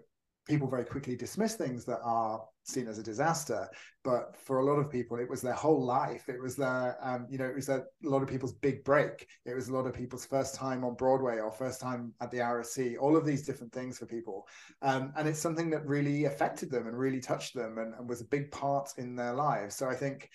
[0.49, 3.69] people very quickly dismiss things that are seen as a disaster.
[4.03, 6.27] But for a lot of people it was their whole life.
[6.27, 9.27] It was their um, you know it was a lot of people's big break.
[9.45, 12.37] It was a lot of people's first time on broadway or first time at the
[12.37, 14.47] rsc all of these different things for people.
[14.81, 18.21] Um, and it's something that really affected them and really touched them and, and was
[18.21, 19.75] a big part in their lives.
[19.75, 20.29] So i think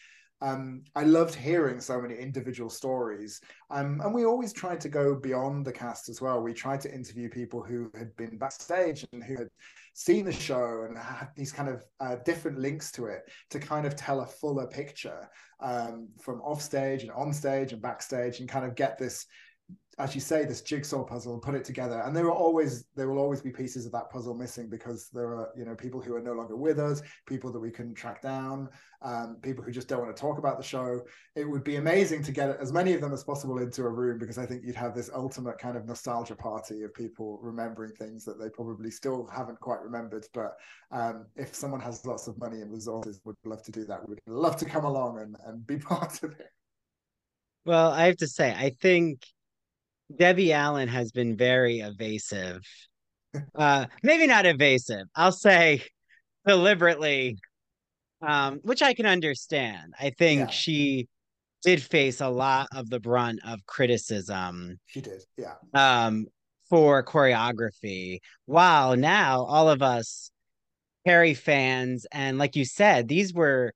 [0.44, 3.40] um, I loved hearing so many individual stories.
[3.70, 6.42] Um, and we always tried to go beyond the cast as well.
[6.42, 9.48] We tried to interview people who had been backstage and who had
[9.94, 13.86] seen the show and had these kind of uh, different links to it to kind
[13.86, 15.30] of tell a fuller picture
[15.60, 19.24] um, from offstage and on stage and backstage and kind of get this
[19.98, 22.00] as you say, this jigsaw puzzle and put it together.
[22.00, 25.28] And there are always there will always be pieces of that puzzle missing because there
[25.28, 28.20] are you know people who are no longer with us, people that we couldn't track
[28.22, 28.68] down,
[29.02, 31.02] um, people who just don't want to talk about the show.
[31.36, 34.18] It would be amazing to get as many of them as possible into a room
[34.18, 38.24] because I think you'd have this ultimate kind of nostalgia party of people remembering things
[38.24, 40.26] that they probably still haven't quite remembered.
[40.32, 40.56] But
[40.90, 44.08] um, if someone has lots of money and resources, would love to do that.
[44.08, 46.50] We'd love to come along and, and be part of it.
[47.66, 49.26] Well, I have to say, I think
[50.14, 52.60] Debbie Allen has been very evasive.
[53.56, 55.08] Uh, maybe not evasive.
[55.16, 55.82] I'll say
[56.46, 57.36] deliberately
[58.26, 59.94] um, which I can understand.
[59.98, 60.46] I think yeah.
[60.46, 61.08] she
[61.62, 64.78] did face a lot of the brunt of criticism.
[64.86, 65.54] She did, yeah.
[65.72, 66.26] Um,
[66.68, 68.20] for choreography.
[68.46, 70.30] While now all of us
[71.06, 73.72] Carrie fans, and like you said, these were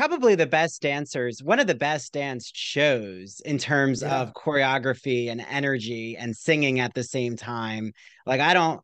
[0.00, 4.22] probably the best dancers, one of the best dance shows in terms yeah.
[4.22, 7.92] of choreography and energy and singing at the same time.
[8.24, 8.80] Like I don't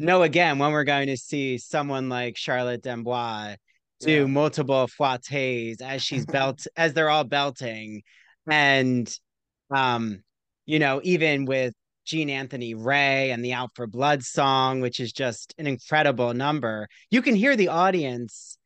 [0.00, 3.56] know again when we're going to see someone like Charlotte d'Amboise
[4.00, 4.24] do yeah.
[4.24, 8.02] multiple fouettes as she's belt as they're all belting.
[8.50, 9.08] And
[9.70, 10.24] um,
[10.66, 11.72] you know, even with
[12.04, 16.88] Gene Anthony Ray and the Out for Blood song, which is just an incredible number,
[17.12, 18.58] you can hear the audience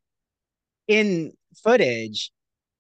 [0.89, 2.31] in footage,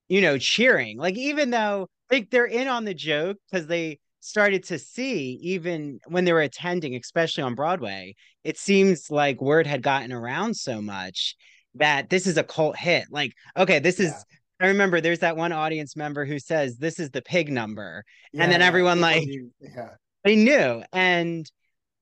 [0.09, 0.99] you know, cheering.
[0.99, 5.99] Like even though like they're in on the joke because they started to see even
[6.07, 8.15] when they were attending, especially on Broadway,
[8.45, 11.37] it seems like word had gotten around so much
[11.75, 13.07] that this is a cult hit.
[13.11, 14.07] Like, okay, this yeah.
[14.07, 14.25] is
[14.61, 18.05] I remember there's that one audience member who says this is the pig number.
[18.33, 19.27] Yeah, and then everyone like
[19.61, 19.89] yeah.
[20.23, 20.85] they knew.
[20.93, 21.51] And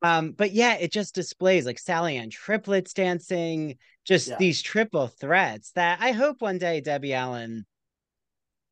[0.03, 3.77] um, but yeah, it just displays like Sally Ann Triplett's dancing,
[4.11, 4.37] just yeah.
[4.39, 7.65] these triple threats that I hope one day Debbie Allen,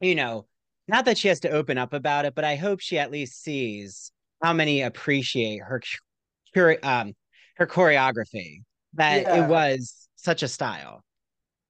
[0.01, 0.47] you know,
[0.89, 3.41] not that she has to open up about it, but I hope she at least
[3.41, 4.11] sees
[4.43, 7.15] how many appreciate her um
[7.57, 8.63] her choreography
[8.95, 9.45] that yeah.
[9.45, 11.05] it was such a style.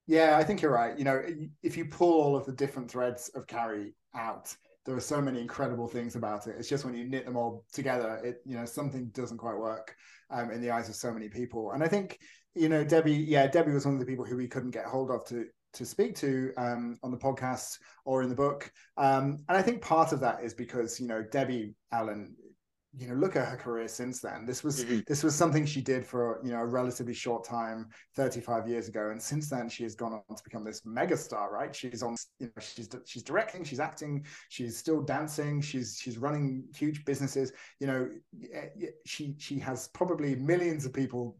[0.07, 0.99] Yeah, I think you're right.
[0.99, 1.23] You know,
[1.63, 4.55] if you pull all of the different threads of Carrie out,
[4.87, 6.57] there are so many incredible things about it.
[6.59, 9.95] It's just when you knit them all together, it you know something doesn't quite work
[10.31, 11.73] um, in the eyes of so many people.
[11.73, 12.19] And I think
[12.55, 15.11] you know Debbie, yeah, Debbie was one of the people who we couldn't get hold
[15.11, 18.73] of to to speak to um, on the podcast or in the book.
[18.97, 22.35] Um, and I think part of that is because you know Debbie Allen
[22.97, 25.01] you know look at her career since then this was mm-hmm.
[25.07, 27.87] this was something she did for you know a relatively short time
[28.17, 31.75] 35 years ago and since then she has gone on to become this megastar right
[31.75, 36.65] she's on you know she's she's directing she's acting she's still dancing she's she's running
[36.75, 38.09] huge businesses you know
[39.05, 41.37] she she has probably millions of people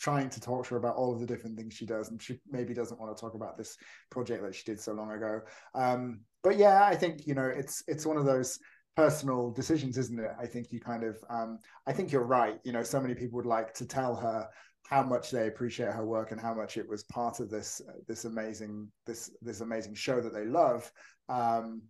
[0.00, 2.40] trying to talk to her about all of the different things she does and she
[2.50, 3.76] maybe doesn't want to talk about this
[4.10, 5.40] project that she did so long ago
[5.74, 8.58] um, but yeah i think you know it's it's one of those
[8.96, 10.32] personal decisions, isn't it?
[10.38, 12.58] I think you kind of, um, I think you're right.
[12.64, 14.48] You know, so many people would like to tell her
[14.86, 18.24] how much they appreciate her work and how much it was part of this this
[18.24, 20.90] amazing this this amazing show that they love.
[21.28, 21.82] Um,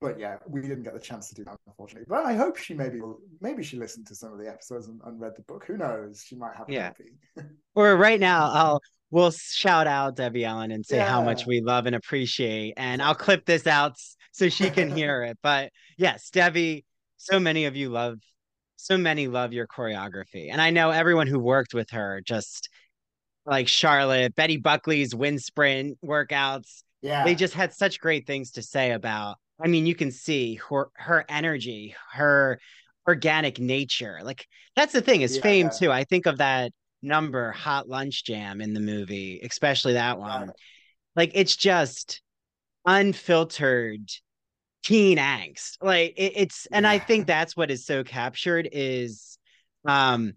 [0.00, 2.06] but yeah, we didn't get the chance to do that, unfortunately.
[2.08, 3.00] But I hope she maybe
[3.40, 5.64] maybe she listened to some of the episodes and, and read the book.
[5.66, 6.24] Who knows?
[6.26, 6.68] She might have.
[6.68, 6.92] Yeah.
[7.74, 11.08] or right now, I'll we'll shout out Debbie Allen and say yeah.
[11.08, 13.96] how much we love and appreciate, and I'll clip this out
[14.32, 15.38] so she can hear it.
[15.42, 16.84] But yes, Debbie,
[17.16, 18.18] so many of you love,
[18.76, 20.48] so many love your choreography.
[20.50, 22.70] And I know everyone who worked with her, just
[23.44, 26.82] like Charlotte, Betty Buckley's wind sprint workouts.
[27.02, 27.24] Yeah.
[27.24, 29.36] They just had such great things to say about.
[29.62, 32.60] I mean, you can see her her energy, her
[33.06, 34.20] organic nature.
[34.22, 34.46] Like
[34.76, 35.42] that's the thing, is yeah.
[35.42, 35.90] fame too.
[35.90, 40.48] I think of that number, Hot Lunch Jam in the movie, especially that one.
[40.48, 40.52] Yeah.
[41.16, 42.22] Like it's just
[42.86, 44.08] unfiltered
[44.82, 46.90] teen angst like it, it's and yeah.
[46.90, 49.38] i think that's what is so captured is
[49.86, 50.32] um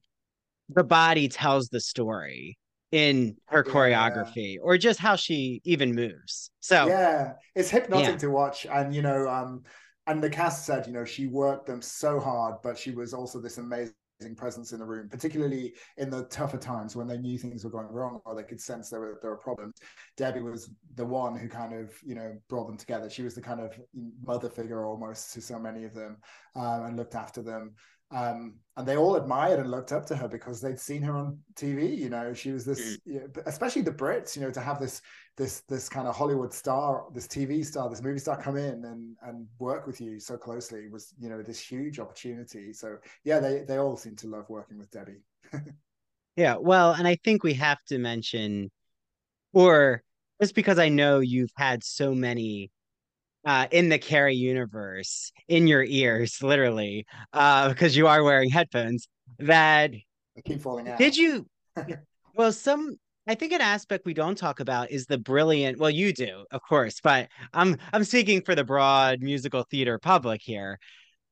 [0.69, 2.57] the body tells the story
[2.93, 4.61] in her choreography yeah.
[4.61, 8.17] or just how she even moves so yeah it's hypnotic yeah.
[8.17, 9.63] to watch and you know um
[10.05, 13.39] and the cast said you know she worked them so hard but she was also
[13.39, 13.95] this amazing
[14.37, 17.87] presence in the room, particularly in the tougher times when they knew things were going
[17.87, 19.75] wrong or they could sense there were there were problems.
[20.15, 23.09] Debbie was the one who kind of you know brought them together.
[23.09, 23.77] She was the kind of
[24.25, 26.17] mother figure almost to so many of them
[26.55, 27.73] um, and looked after them.
[28.13, 31.37] Um, and they all admired and looked up to her because they'd seen her on
[31.55, 31.95] TV.
[31.95, 33.37] You know, she was this, mm.
[33.45, 34.35] especially the Brits.
[34.35, 35.01] You know, to have this
[35.37, 39.15] this this kind of Hollywood star, this TV star, this movie star come in and
[39.21, 42.73] and work with you so closely was you know this huge opportunity.
[42.73, 45.21] So yeah, they they all seem to love working with Debbie.
[46.35, 48.71] yeah, well, and I think we have to mention,
[49.53, 50.01] or
[50.41, 52.71] just because I know you've had so many
[53.45, 59.07] uh, in the Carrie universe in your ears, literally, uh, because you are wearing headphones.
[59.39, 59.91] That
[60.37, 60.97] I keep falling out.
[60.97, 61.45] Did you?
[62.35, 62.97] well, some.
[63.25, 65.79] I think an aspect we don't talk about is the brilliant.
[65.79, 70.41] Well, you do, of course, but I'm I'm speaking for the broad musical theater public
[70.41, 70.79] here.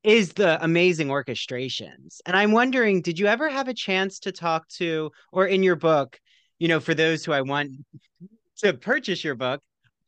[0.02, 4.66] Is the amazing orchestrations, and I'm wondering, did you ever have a chance to talk
[4.70, 6.18] to, or in your book,
[6.58, 7.70] you know, for those who I want
[8.58, 9.60] to purchase your book,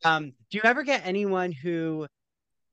[0.03, 2.07] um, do you ever get anyone who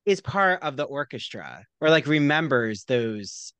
[0.05, 3.53] is part of the orchestra or like remembers those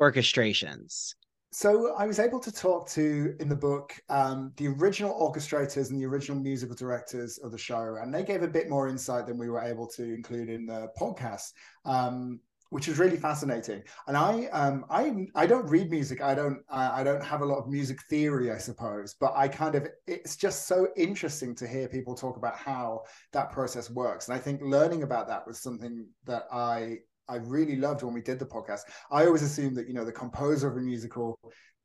[0.00, 1.14] orchestrations?
[1.54, 6.00] so I was able to talk to in the book um, the original orchestrators and
[6.00, 9.36] the original musical directors of the show, and they gave a bit more insight than
[9.36, 11.52] we were able to include in the podcast.
[11.84, 12.40] Um,
[12.72, 13.82] which is really fascinating.
[14.06, 16.22] And I, um, I, I don't read music.
[16.22, 19.14] I don't, I don't have a lot of music theory, I suppose.
[19.20, 23.02] But I kind of, it's just so interesting to hear people talk about how
[23.34, 24.28] that process works.
[24.28, 26.96] And I think learning about that was something that I,
[27.28, 28.80] I really loved when we did the podcast.
[29.10, 31.38] I always assumed that you know the composer of a musical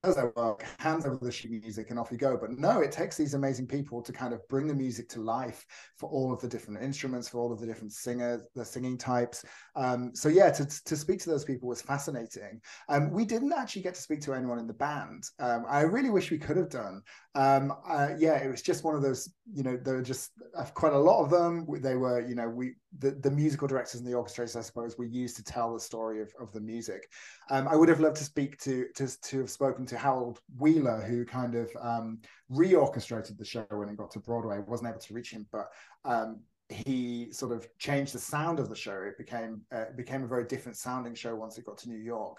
[0.07, 2.37] does their work, hands over the sheet music, and off you go.
[2.37, 5.65] But no, it takes these amazing people to kind of bring the music to life
[5.97, 9.43] for all of the different instruments, for all of the different singers, the singing types.
[9.75, 12.61] Um, so yeah, to, to speak to those people was fascinating.
[12.87, 15.25] Um, we didn't actually get to speak to anyone in the band.
[15.39, 17.01] Um, I really wish we could have done.
[17.35, 19.29] Um, uh, yeah, it was just one of those.
[19.53, 21.67] You know, there were just uh, quite a lot of them.
[21.81, 25.05] They were, you know, we the, the musical directors and the orchestrators, I suppose, were
[25.05, 27.09] used to tell the story of, of the music.
[27.49, 31.01] Um, I would have loved to speak to to to have spoken to Harold Wheeler,
[31.01, 32.19] who kind of um,
[32.51, 34.57] reorchestrated the show when it got to Broadway.
[34.57, 35.67] I wasn't able to reach him, but
[36.05, 39.01] um, he sort of changed the sound of the show.
[39.03, 42.37] It became uh, became a very different sounding show once it got to New York.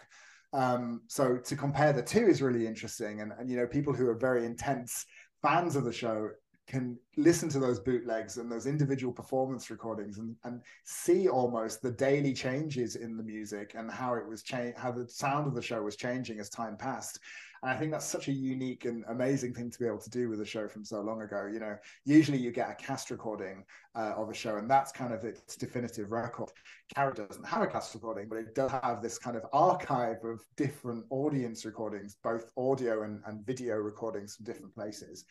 [0.55, 4.09] Um, so to compare the two is really interesting, and, and you know people who
[4.09, 5.05] are very intense
[5.43, 6.31] fans of the show
[6.69, 11.91] can listen to those bootlegs and those individual performance recordings and, and see almost the
[11.91, 15.63] daily changes in the music and how it was change how the sound of the
[15.63, 17.19] show was changing as time passed
[17.63, 20.29] and I think that's such a unique and amazing thing to be able to do
[20.29, 21.49] with a show from so long ago.
[21.53, 23.65] You know, usually you get a cast recording
[23.97, 26.51] uh, of a show, and that's kind of its definitive record.
[26.95, 30.41] Carrie doesn't have a cast recording, but it does have this kind of archive of
[30.57, 35.25] different audience recordings, both audio and, and video recordings from different places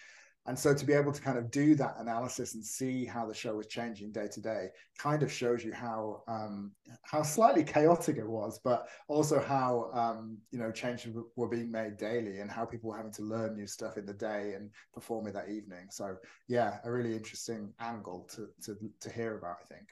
[0.48, 3.34] and so to be able to kind of do that analysis and see how the
[3.34, 6.72] show was changing day to day kind of shows you how um,
[7.04, 11.98] how slightly chaotic it was but also how um, you know changes were being made
[11.98, 15.28] daily and how people were having to learn new stuff in the day and perform
[15.28, 15.88] it that evening.
[15.92, 16.16] So
[16.48, 19.90] yeah a really interesting angle to to, to hear about i think.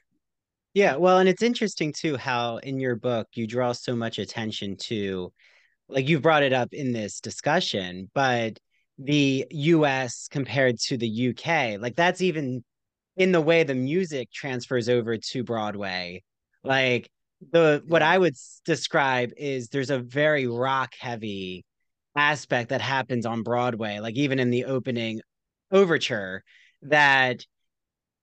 [0.73, 4.77] Yeah well and it's interesting too how in your book you draw so much attention
[4.77, 5.31] to
[5.87, 8.57] like you've brought it up in this discussion but
[8.97, 11.79] the US compared to the UK.
[11.79, 12.63] Like that's even
[13.17, 16.23] in the way the music transfers over to Broadway.
[16.63, 17.09] Like
[17.51, 18.35] the what I would
[18.65, 21.65] describe is there's a very rock heavy
[22.15, 25.21] aspect that happens on Broadway, like even in the opening
[25.71, 26.43] overture
[26.83, 27.45] that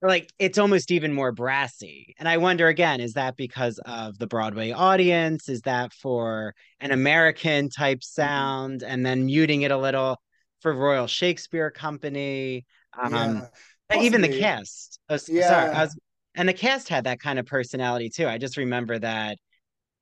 [0.01, 2.15] like it's almost even more brassy.
[2.19, 5.49] And I wonder again, is that because of the Broadway audience?
[5.49, 8.23] Is that for an American type mm-hmm.
[8.23, 10.17] sound and then muting it a little?
[10.63, 12.65] For Royal Shakespeare Company.
[13.01, 13.43] Um,
[13.91, 14.99] yeah, even the cast.
[15.09, 15.49] Oh, yeah.
[15.49, 15.99] Sorry, was,
[16.35, 18.27] and the cast had that kind of personality too.
[18.27, 19.37] I just remember that,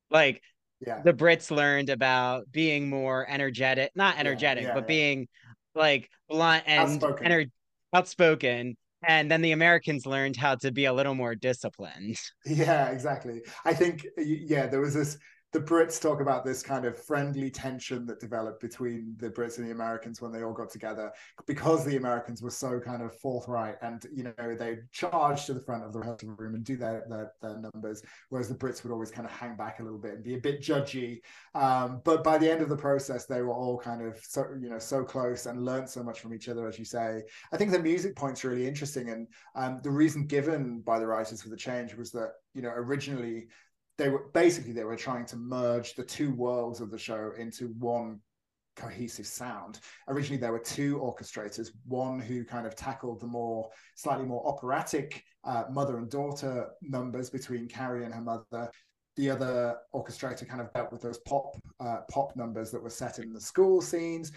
[0.09, 0.41] like,
[0.85, 1.01] yeah.
[1.01, 5.27] the Brits learned about being more energetic, not energetic, yeah, but being
[5.75, 7.27] like blunt and outspoken.
[7.27, 7.51] Ener-
[7.93, 8.77] outspoken.
[9.03, 12.17] And then the Americans learned how to be a little more disciplined.
[12.45, 13.41] Yeah, exactly.
[13.65, 15.17] I think, yeah, there was this
[15.51, 19.67] the Brits talk about this kind of friendly tension that developed between the Brits and
[19.67, 21.11] the Americans when they all got together
[21.45, 25.59] because the Americans were so kind of forthright and you know they charge to the
[25.59, 28.93] front of the rehearsal room and do their, their, their numbers, whereas the Brits would
[28.93, 31.19] always kind of hang back a little bit and be a bit judgy.
[31.53, 34.69] Um, but by the end of the process, they were all kind of so you
[34.69, 37.23] know so close and learned so much from each other, as you say.
[37.51, 41.41] I think the music point's really interesting, and um, the reason given by the writers
[41.41, 43.47] for the change was that you know originally
[44.01, 47.67] they were basically they were trying to merge the two worlds of the show into
[47.77, 48.19] one
[48.75, 49.79] cohesive sound.
[50.07, 55.23] Originally, there were two orchestrators, one who kind of tackled the more slightly more operatic
[55.43, 58.71] uh, mother and daughter numbers between Carrie and her mother.
[59.17, 63.19] The other orchestrator kind of dealt with those pop uh, pop numbers that were set
[63.19, 64.31] in the school scenes.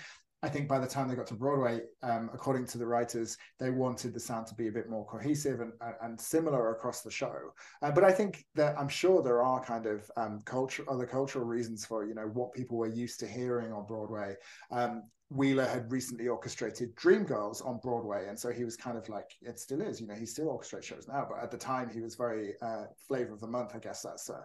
[0.44, 3.70] I think by the time they got to Broadway, um, according to the writers, they
[3.70, 5.72] wanted the sound to be a bit more cohesive and,
[6.02, 7.34] and similar across the show.
[7.80, 11.46] Uh, but I think that I'm sure there are kind of um, culture, other cultural
[11.46, 14.34] reasons for you know what people were used to hearing on Broadway.
[14.70, 19.30] Um, Wheeler had recently orchestrated Dreamgirls on Broadway, and so he was kind of like
[19.40, 22.02] it still is, you know, he still orchestrates shows now, but at the time he
[22.02, 24.42] was very uh, flavor of the month, I guess that's uh,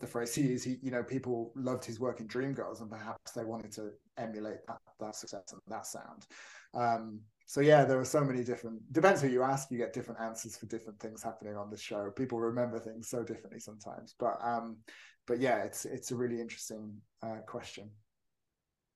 [0.00, 0.64] the phrase he is.
[0.64, 4.66] He, you know, people loved his work in Dreamgirls, and perhaps they wanted to emulate
[4.66, 6.26] that, that success and that sound.
[6.74, 8.80] Um, so yeah, there are so many different.
[8.92, 12.10] Depends who you ask, you get different answers for different things happening on the show.
[12.10, 14.78] People remember things so differently sometimes, but um,
[15.26, 17.90] but yeah, it's it's a really interesting uh, question.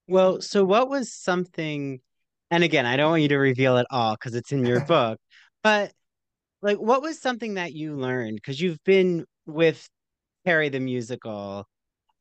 [0.07, 2.01] Well, so what was something,
[2.51, 5.19] and again, I don't want you to reveal it all because it's in your book,
[5.63, 5.93] but
[6.63, 8.37] like, what was something that you learned?
[8.37, 9.87] Because you've been with
[10.47, 11.67] Carrie the musical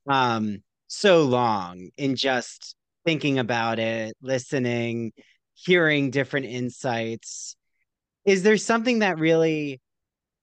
[0.10, 2.77] um so long in just
[3.08, 5.14] thinking about it, listening,
[5.54, 7.56] hearing different insights.
[8.26, 9.80] Is there something that really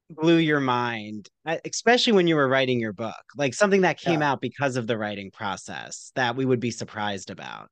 [0.08, 3.22] blew your mind, uh, especially when you were writing your book?
[3.36, 4.32] Like something that came yeah.
[4.32, 7.68] out because of the writing process that we would be surprised about?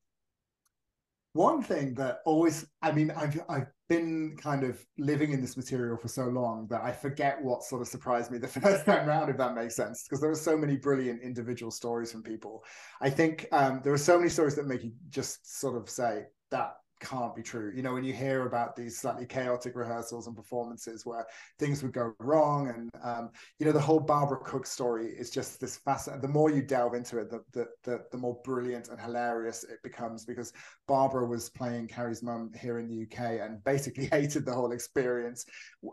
[1.34, 5.96] One thing that always, I mean, I've I've been kind of living in this material
[5.96, 9.30] for so long that I forget what sort of surprised me the first time round,
[9.30, 12.64] if that makes sense, because there are so many brilliant individual stories from people.
[13.00, 16.24] I think um, there are so many stories that make you just sort of say
[16.50, 17.72] that can't be true.
[17.74, 21.26] You know, when you hear about these slightly chaotic rehearsals and performances where
[21.58, 25.60] things would go wrong, and um, you know, the whole Barbara Cook story is just
[25.60, 26.22] this fascinating.
[26.22, 29.82] The more you delve into it, the, the the the more brilliant and hilarious it
[29.82, 30.52] becomes because
[30.86, 35.44] Barbara was playing Carrie's mum here in the UK and basically hated the whole experience.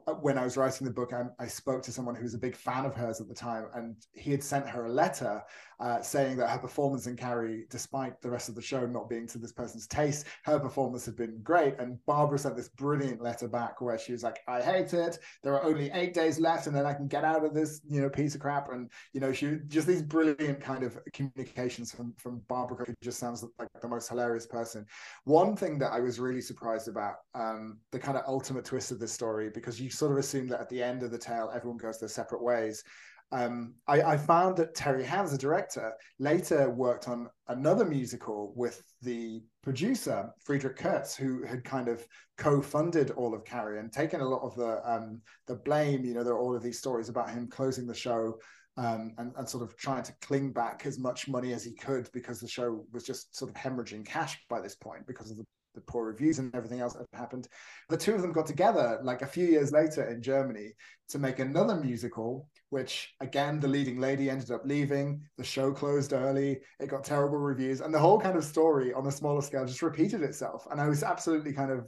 [0.08, 2.40] Uh, when I was writing the book, I, I spoke to someone who was a
[2.40, 5.42] big fan of hers at the time, and he had sent her a letter
[5.80, 9.26] uh, saying that her performance in Carrie, despite the rest of the show not being
[9.28, 11.76] to this person's taste, her performance had been great.
[11.80, 15.20] And Barbara sent this brilliant letter back where she was like, "I hate it.
[15.44, 18.02] There are only eight days left, and then I can get out of this, you
[18.02, 22.14] know, piece of crap." And you know, she just these brilliant kind of communications from
[22.18, 24.86] from Barbara, who just sounds like the most hilarious person.
[25.26, 29.00] One thing that I was really surprised about, um, the kind of ultimate twist of
[29.00, 31.78] this story, because you sort of assume that at the end of the tale, everyone
[31.78, 32.84] goes their separate ways
[33.32, 38.82] um, I, I, found that Terry Hands, the director, later worked on another musical with
[39.04, 42.04] the producer Friedrich Kurz, who had kind of
[42.38, 46.06] co-funded all of Carrie and taken a lot of the um, the blame.
[46.06, 48.40] You know, there are all of these stories about him closing the show
[48.78, 52.10] um, and, and, sort of trying to cling back as much money as he could
[52.14, 55.46] because the show was just sort of hemorrhaging cash by this point because of the
[55.76, 57.48] the poor reviews and everything else that happened.
[57.90, 60.74] The two of them got together like a few years later in Germany
[61.10, 65.22] to make another musical, which again, the leading lady ended up leaving.
[65.38, 66.60] The show closed early.
[66.80, 67.82] It got terrible reviews.
[67.82, 70.68] And the whole kind of story on a smaller scale just repeated itself.
[70.70, 71.88] And I was absolutely kind of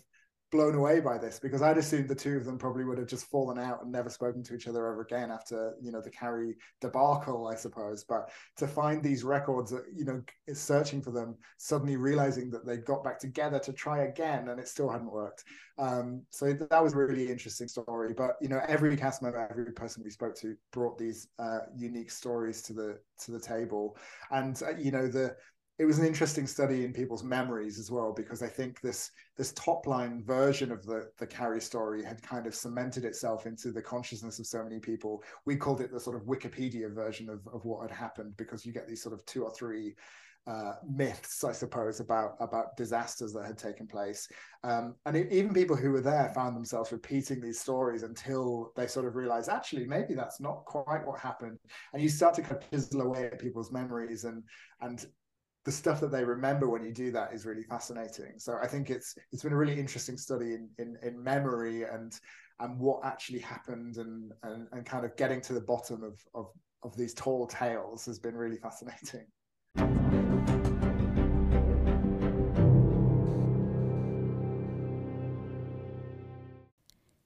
[0.51, 3.29] blown away by this because I'd assumed the two of them probably would have just
[3.29, 6.55] fallen out and never spoken to each other ever again after you know the Carrie
[6.81, 8.03] debacle, I suppose.
[8.03, 10.21] But to find these records, you know,
[10.53, 14.67] searching for them, suddenly realizing that they got back together to try again and it
[14.67, 15.43] still hadn't worked.
[15.77, 18.13] Um, so that was a really interesting story.
[18.15, 22.11] But you know, every cast member, every person we spoke to brought these uh, unique
[22.11, 23.97] stories to the to the table,
[24.31, 25.35] and uh, you know the
[25.81, 29.51] it was an interesting study in people's memories as well because I think this this
[29.53, 33.81] top line version of the the Carrie story had kind of cemented itself into the
[33.81, 35.23] consciousness of so many people.
[35.47, 38.73] We called it the sort of Wikipedia version of of what had happened because you
[38.73, 39.95] get these sort of two or three
[40.45, 44.27] uh, myths, I suppose, about about disasters that had taken place,
[44.63, 48.87] um, and it, even people who were there found themselves repeating these stories until they
[48.87, 51.57] sort of realized actually maybe that's not quite what happened,
[51.93, 54.43] and you start to kind of chisel away at people's memories and
[54.81, 55.05] and
[55.63, 58.33] the stuff that they remember when you do that is really fascinating.
[58.37, 62.13] So I think it's it's been a really interesting study in in, in memory and
[62.59, 66.47] and what actually happened and, and and kind of getting to the bottom of of
[66.83, 69.27] of these tall tales has been really fascinating.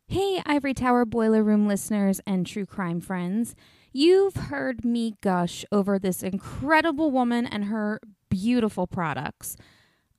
[0.07, 3.55] Hey, Ivory Tower Boiler Room listeners and true crime friends.
[3.93, 8.01] You've heard me gush over this incredible woman and her
[8.35, 9.55] beautiful products.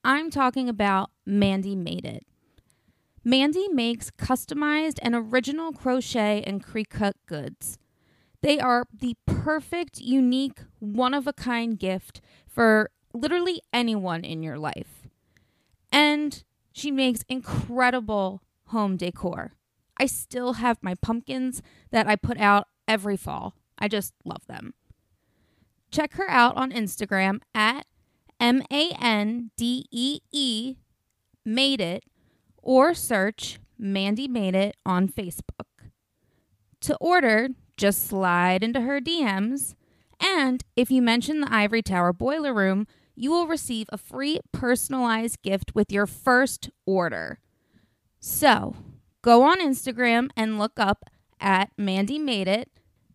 [0.03, 2.27] I'm talking about Mandy Made It.
[3.25, 7.79] Mandy makes customized and original crochet and Cricut goods.
[8.41, 14.59] They are the perfect, unique, one of a kind gift for literally anyone in your
[14.59, 15.09] life.
[15.91, 16.43] And
[16.73, 19.55] she makes incredible home decor.
[19.99, 23.57] I still have my pumpkins that I put out every fall.
[23.79, 24.75] I just love them.
[25.91, 27.87] Check her out on Instagram at
[28.39, 30.77] M A N D E E
[31.45, 32.05] Made It
[32.63, 35.91] or search Mandy Made It on Facebook.
[36.81, 39.75] To order, just slide into her DMs,
[40.21, 45.43] and if you mention the Ivory Tower Boiler Room, you will receive a free personalized
[45.43, 47.39] gift with your first order.
[48.21, 48.77] So,
[49.23, 51.05] go on Instagram and look up
[51.41, 52.71] at Mandy Made It,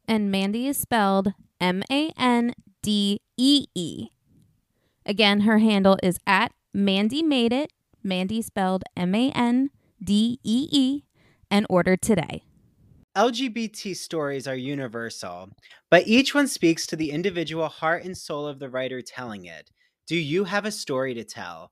[0.07, 4.09] and Mandy is spelled M A N D E E.
[5.05, 7.71] Again, her handle is at Mandy Made It,
[8.03, 9.69] Mandy spelled M A N
[10.03, 11.03] D E E,
[11.49, 12.43] and order today.
[13.15, 15.49] LGBT stories are universal,
[15.89, 19.69] but each one speaks to the individual heart and soul of the writer telling it.
[20.07, 21.71] Do you have a story to tell?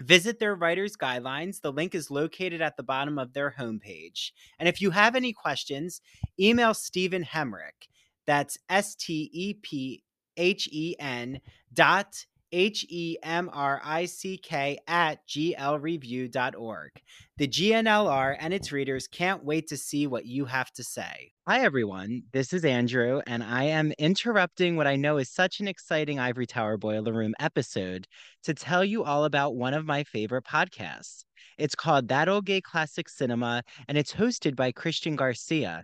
[0.00, 1.60] Visit their writer's guidelines.
[1.60, 4.32] The link is located at the bottom of their homepage.
[4.58, 6.00] And if you have any questions,
[6.38, 7.88] email Stephen Hemrick.
[8.26, 10.02] That's S T E P
[10.36, 11.40] H E N
[11.72, 16.90] dot H E M R I C K at glreview.org.
[17.36, 21.32] The GNLR and its readers can't wait to see what you have to say.
[21.48, 22.22] Hi, everyone.
[22.32, 26.46] This is Andrew, and I am interrupting what I know is such an exciting Ivory
[26.46, 28.06] Tower Boiler Room episode
[28.44, 31.24] to tell you all about one of my favorite podcasts.
[31.58, 35.82] It's called That Old Gay Classic Cinema, and it's hosted by Christian Garcia.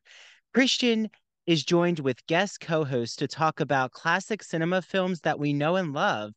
[0.55, 1.11] Christian
[1.47, 5.77] is joined with guest co hosts to talk about classic cinema films that we know
[5.77, 6.33] and love.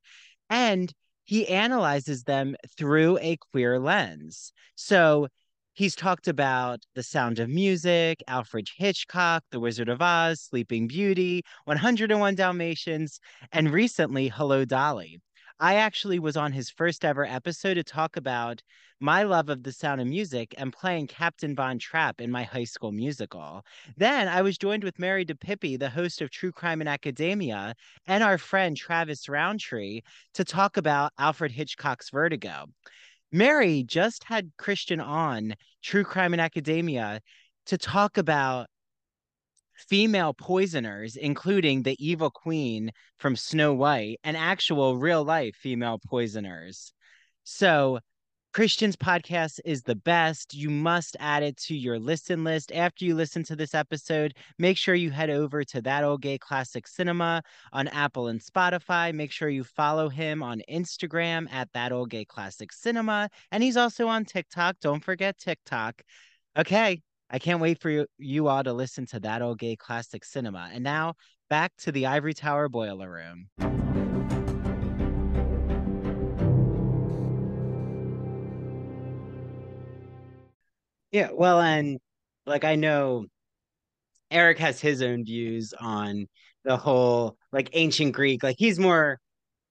[0.50, 0.92] And
[1.26, 4.52] he analyzes them through a queer lens.
[4.76, 5.28] So
[5.74, 11.44] he's talked about The Sound of Music, Alfred Hitchcock, The Wizard of Oz, Sleeping Beauty,
[11.66, 13.20] 101 Dalmatians,
[13.52, 15.20] and recently Hello Dolly.
[15.64, 18.62] I actually was on his first ever episode to talk about
[19.00, 22.66] my love of the sound of music and playing Captain Von Trapp in my high
[22.66, 23.64] school musical.
[23.96, 27.76] Then I was joined with Mary DePippi, the host of True Crime in Academia,
[28.08, 30.02] and our friend Travis Roundtree
[30.34, 32.66] to talk about Alfred Hitchcock's Vertigo.
[33.32, 37.22] Mary just had Christian on True Crime in Academia
[37.68, 38.68] to talk about
[39.76, 46.94] female poisoners, including the evil queen from Snow White and actual real life female poisoners.
[47.44, 48.00] So,
[48.54, 50.54] Christian's podcast is the best.
[50.54, 52.72] You must add it to your listen list.
[52.72, 56.38] After you listen to this episode, make sure you head over to That Old Gay
[56.38, 59.12] Classic Cinema on Apple and Spotify.
[59.12, 63.28] Make sure you follow him on Instagram at That Old Gay Classic Cinema.
[63.52, 64.76] And he's also on TikTok.
[64.80, 66.04] Don't forget TikTok.
[66.56, 67.02] Okay,
[67.34, 70.70] I can't wait for you, you all to listen to that old gay classic cinema.
[70.72, 71.16] And now
[71.50, 73.48] back to the Ivory Tower Boiler Room.
[81.12, 81.98] Yeah, well, and
[82.46, 83.26] like I know
[84.30, 86.28] Eric has his own views on
[86.64, 88.44] the whole like ancient Greek.
[88.44, 89.20] Like he's more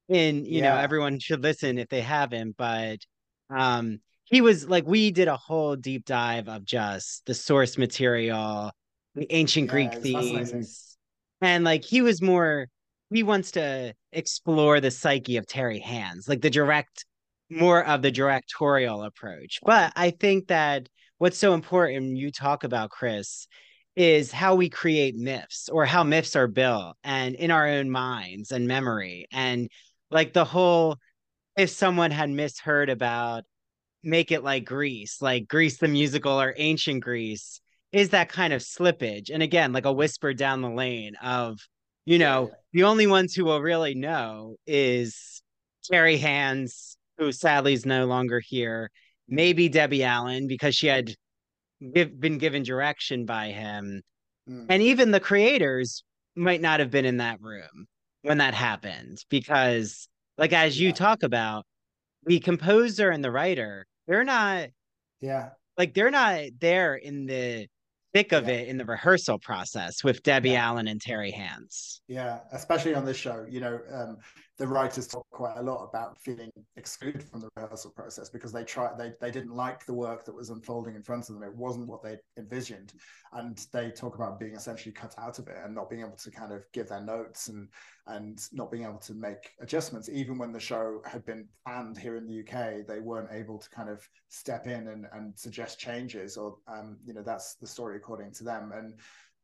[0.09, 0.75] in, you yeah.
[0.75, 2.99] know, everyone should listen if they haven't, but
[3.51, 4.01] um
[4.33, 8.73] he was like we did a whole deep dive of just the source material
[9.15, 10.97] the ancient yeah, greek themes
[11.41, 12.67] and like he was more
[13.11, 17.05] he wants to explore the psyche of terry hands like the direct
[17.51, 19.61] more of the directorial approach.
[19.63, 23.47] But i think that what's so important you talk about chris
[23.95, 28.51] is how we create myths or how myths are built and in our own minds
[28.51, 29.27] and memory.
[29.31, 29.69] And
[30.11, 30.97] like the whole
[31.57, 33.45] if someone had misheard about
[34.03, 37.61] make it like Greece, like Grease the musical or ancient Greece,
[37.93, 39.31] is that kind of slippage.
[39.33, 41.59] And again, like a whisper down the lane of,
[42.05, 45.43] you know, the only ones who will really know is
[45.85, 48.91] Terry Hands, who sadly is no longer here,
[49.29, 51.15] maybe Debbie Allen because she had
[51.95, 54.03] give, been given direction by him.
[54.49, 54.67] Mm.
[54.69, 56.03] And even the creators
[56.35, 57.87] might not have been in that room
[58.23, 61.67] when that happened because like as you talk about
[62.25, 64.69] the composer and the writer they're not
[65.21, 67.67] yeah like they're not there in the
[68.13, 68.55] thick of yeah.
[68.55, 70.67] it in the rehearsal process with Debbie yeah.
[70.67, 72.03] Allen and Terry Hands.
[72.09, 74.19] Yeah, especially on this show, you know, um,
[74.63, 78.63] the writers talk quite a lot about feeling excluded from the rehearsal process because they
[78.63, 81.43] tried they they didn't like the work that was unfolding in front of them.
[81.43, 82.93] It wasn't what they envisioned,
[83.33, 86.31] and they talk about being essentially cut out of it and not being able to
[86.31, 87.67] kind of give their notes and
[88.07, 90.09] and not being able to make adjustments.
[90.09, 93.69] Even when the show had been planned here in the UK, they weren't able to
[93.71, 97.97] kind of step in and and suggest changes or um, you know that's the story
[97.97, 98.95] according to them and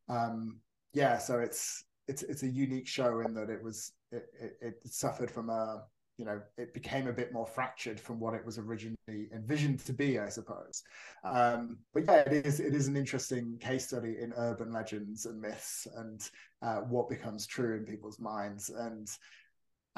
[0.08, 0.60] um,
[0.94, 4.76] yeah so it's it's it's a unique show in that it was it, it, it
[4.84, 5.82] suffered from a
[6.16, 9.92] you know it became a bit more fractured from what it was originally envisioned to
[9.92, 10.82] be i suppose
[11.24, 15.40] um, but yeah it is it is an interesting case study in urban legends and
[15.40, 16.30] myths and
[16.62, 19.08] uh, what becomes true in people's minds and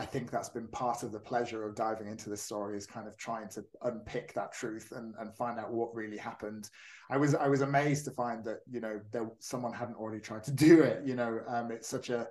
[0.01, 3.07] I think that's been part of the pleasure of diving into this story is kind
[3.07, 6.71] of trying to unpick that truth and, and find out what really happened.
[7.11, 10.45] I was I was amazed to find that you know there someone hadn't already tried
[10.45, 11.07] to do it.
[11.07, 12.29] You know, um, it's such a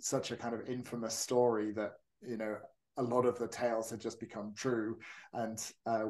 [0.00, 1.94] such a kind of infamous story that
[2.26, 2.56] you know
[2.96, 4.98] a lot of the tales had just become true.
[5.32, 6.06] And uh,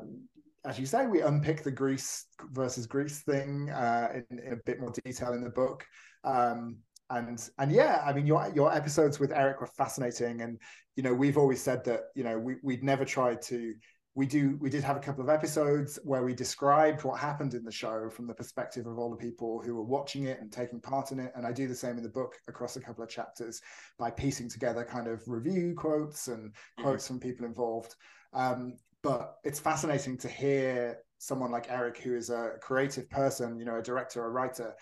[0.65, 4.81] as you say, we unpick the Greece versus Greece thing uh, in, in, a bit
[4.81, 5.85] more detail in the book.
[6.25, 6.79] Um,
[7.11, 10.59] and and yeah, I mean your your episodes with Eric were fascinating, and
[10.97, 13.75] you know we've always said that you know we we'd never tried to
[14.15, 17.65] we do we did have a couple of episodes where we described what happened in
[17.65, 20.81] the show from the perspective of all the people who were watching it and taking
[20.81, 23.09] part in it and i do the same in the book across a couple of
[23.09, 23.61] chapters
[23.99, 26.83] by piecing together kind of review quotes and mm-hmm.
[26.83, 27.95] quotes from people involved
[28.33, 33.65] um, but it's fascinating to hear someone like eric who is a creative person you
[33.65, 34.75] know a director a writer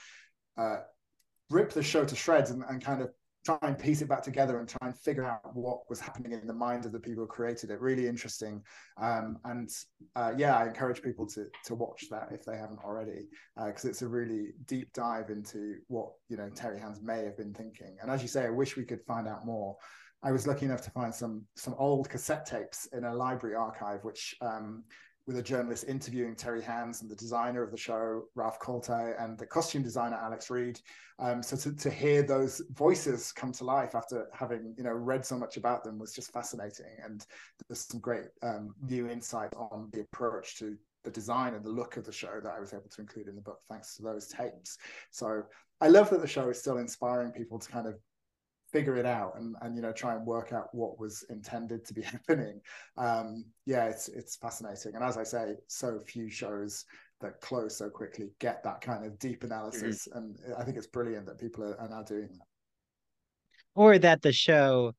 [0.57, 0.79] uh,
[1.51, 3.11] rip the show to shreds and, and kind of
[3.47, 6.47] try and piece it back together and try and figure out what was happening in
[6.47, 7.81] the mind of the people who created it.
[7.81, 8.63] Really interesting.
[9.01, 9.71] Um, and
[10.17, 13.89] uh, yeah, I encourage people to to watch that if they haven't already, because uh,
[13.89, 17.97] it's a really deep dive into what you know Terry Hands may have been thinking.
[18.03, 19.77] And as you say, I wish we could find out more.
[20.23, 24.01] I was lucky enough to find some some old cassette tapes in a library archive,
[24.03, 24.83] which um,
[25.27, 29.37] with a journalist interviewing Terry Hands and the designer of the show, Ralph Koltai, and
[29.37, 30.81] the costume designer, Alex Reed.
[31.19, 35.25] Um, so to, to hear those voices come to life after having, you know, read
[35.25, 36.87] so much about them was just fascinating.
[37.03, 37.27] And
[37.69, 41.97] there's some great um, new insight on the approach to the design and the look
[41.97, 44.29] of the show that I was able to include in the book, thanks to those
[44.29, 44.79] tapes.
[45.11, 45.43] So
[45.81, 47.95] I love that the show is still inspiring people to kind of
[48.77, 51.95] figure it out and and you know try and work out what was intended to
[51.95, 52.61] be happening.
[52.99, 54.95] Um yeah it's it's fascinating.
[54.95, 56.85] And as i say so few shows
[57.23, 60.07] that close so quickly get that kind of deep analysis.
[60.09, 60.19] Mm-hmm.
[60.19, 62.47] and i think it's brilliant that people are, are now doing that.
[63.75, 64.93] Or that the show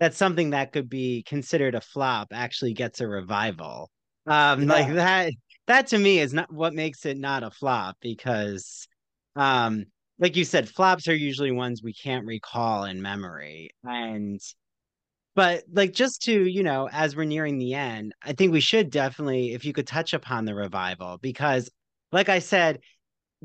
[0.00, 3.90] that's something that could be considered a flop actually gets a revival.
[4.26, 4.72] Um yeah.
[4.72, 5.32] like that
[5.68, 8.88] that to me is not what makes it not a flop because
[9.36, 9.84] um
[10.20, 13.70] like you said, flops are usually ones we can't recall in memory.
[13.82, 14.38] And
[15.34, 18.90] but like just to, you know, as we're nearing the end, I think we should
[18.90, 21.70] definitely, if you could touch upon the revival, because
[22.12, 22.80] like I said,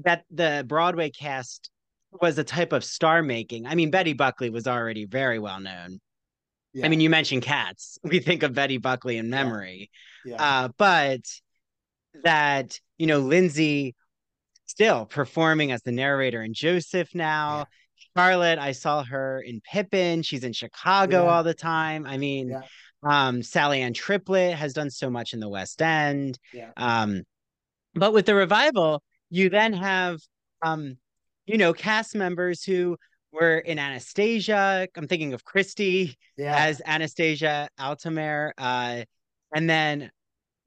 [0.04, 1.70] that the Broadway cast
[2.12, 3.66] was a type of star making.
[3.66, 6.02] I mean, Betty Buckley was already very well known.
[6.74, 6.86] Yeah.
[6.86, 7.98] I mean, you mentioned cats.
[8.04, 9.90] We think of Betty Buckley in memory.
[10.26, 10.36] Yeah.
[10.36, 10.44] Yeah.
[10.44, 11.22] Uh, but
[12.24, 13.94] that, you know, Linzi
[14.76, 17.60] still performing as the narrator in Joseph now.
[17.60, 17.64] Yeah.
[18.18, 20.22] Charlotte, I saw her in Pippin.
[20.22, 21.30] She's in Chicago yeah.
[21.30, 22.06] all the time.
[22.06, 22.62] I mean, yeah.
[23.04, 26.38] um, Sally Ann Triplett has done so much in the West End.
[26.54, 26.72] Yeah.
[26.76, 27.24] Um,
[27.94, 30.20] but with the revival, you then have,
[30.62, 30.98] um,
[31.46, 32.98] you know, cast members who
[33.32, 34.88] were in Anastasia.
[34.96, 38.52] I'm thinking of Christy as Anastasia Altomare.
[38.58, 39.04] Uh,
[39.54, 40.12] and then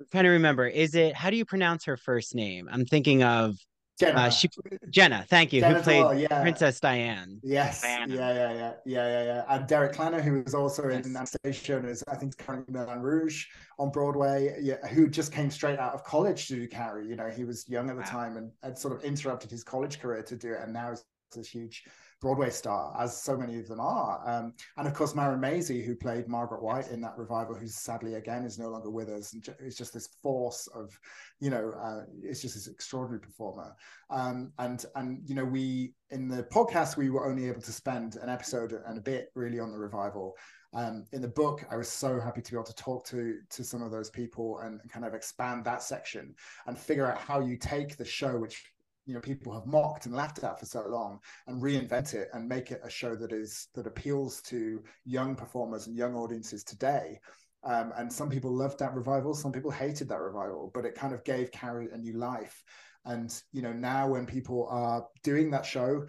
[0.01, 2.69] I'm trying to remember, is it, how do you pronounce her first name?
[2.71, 3.57] I'm thinking of
[3.99, 4.21] Jenna.
[4.21, 4.49] Uh, she
[4.91, 6.43] Jenna, thank you, Jenna who played well, yeah.
[6.43, 7.41] Princess Diane.
[7.43, 8.15] Yes, Diana.
[8.15, 9.45] yeah, yeah, yeah, yeah, yeah, yeah.
[9.49, 11.07] And Derek Klena, who was also yes.
[11.07, 13.47] in Anastasia and is I think currently Moulin Rouge
[13.79, 17.09] on Broadway, yeah, who just came straight out of college to do Carrie.
[17.09, 18.09] You know, he was young at the wow.
[18.09, 21.05] time and had sort of interrupted his college career to do it, and now is
[21.35, 21.85] this huge
[22.21, 24.21] Broadway star, as so many of them are.
[24.27, 28.15] Um, and of course, Marin Mazzie, who played Margaret White in that revival, who sadly
[28.15, 30.99] again is no longer with us, and is just this force of,
[31.39, 33.75] you know, uh, it's just this extraordinary performer.
[34.11, 38.17] Um, and and you know, we in the podcast we were only able to spend
[38.17, 40.37] an episode and a bit really on the revival.
[40.75, 43.65] Um, in the book, I was so happy to be able to talk to to
[43.65, 46.35] some of those people and kind of expand that section
[46.67, 48.65] and figure out how you take the show, which
[49.09, 52.47] you know people have mocked and laughed at for so long and reinvent it and
[52.47, 57.19] make it a show that is that appeals to young performers and young audiences today.
[57.65, 61.13] Um, and some people loved that revival some people hated that revival but it kind
[61.13, 62.63] of gave carrie a new life.
[63.07, 66.07] And you know now when people are doing that show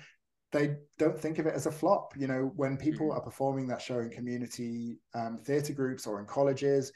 [0.51, 2.13] they don't think of it as a flop.
[2.17, 3.17] You know when people mm-hmm.
[3.17, 6.91] are performing that show in community um, theater groups or in colleges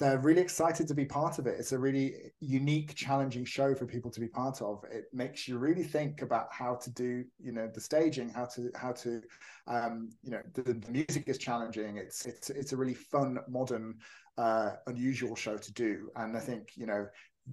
[0.00, 1.56] they're really excited to be part of it.
[1.58, 4.84] It's a really unique, challenging show for people to be part of.
[4.90, 8.70] It makes you really think about how to do, you know, the staging, how to
[8.74, 9.22] how to,
[9.68, 11.96] um, you know, the, the music is challenging.
[11.96, 13.94] It's it's it's a really fun, modern,
[14.36, 16.10] uh, unusual show to do.
[16.16, 17.06] And I think you know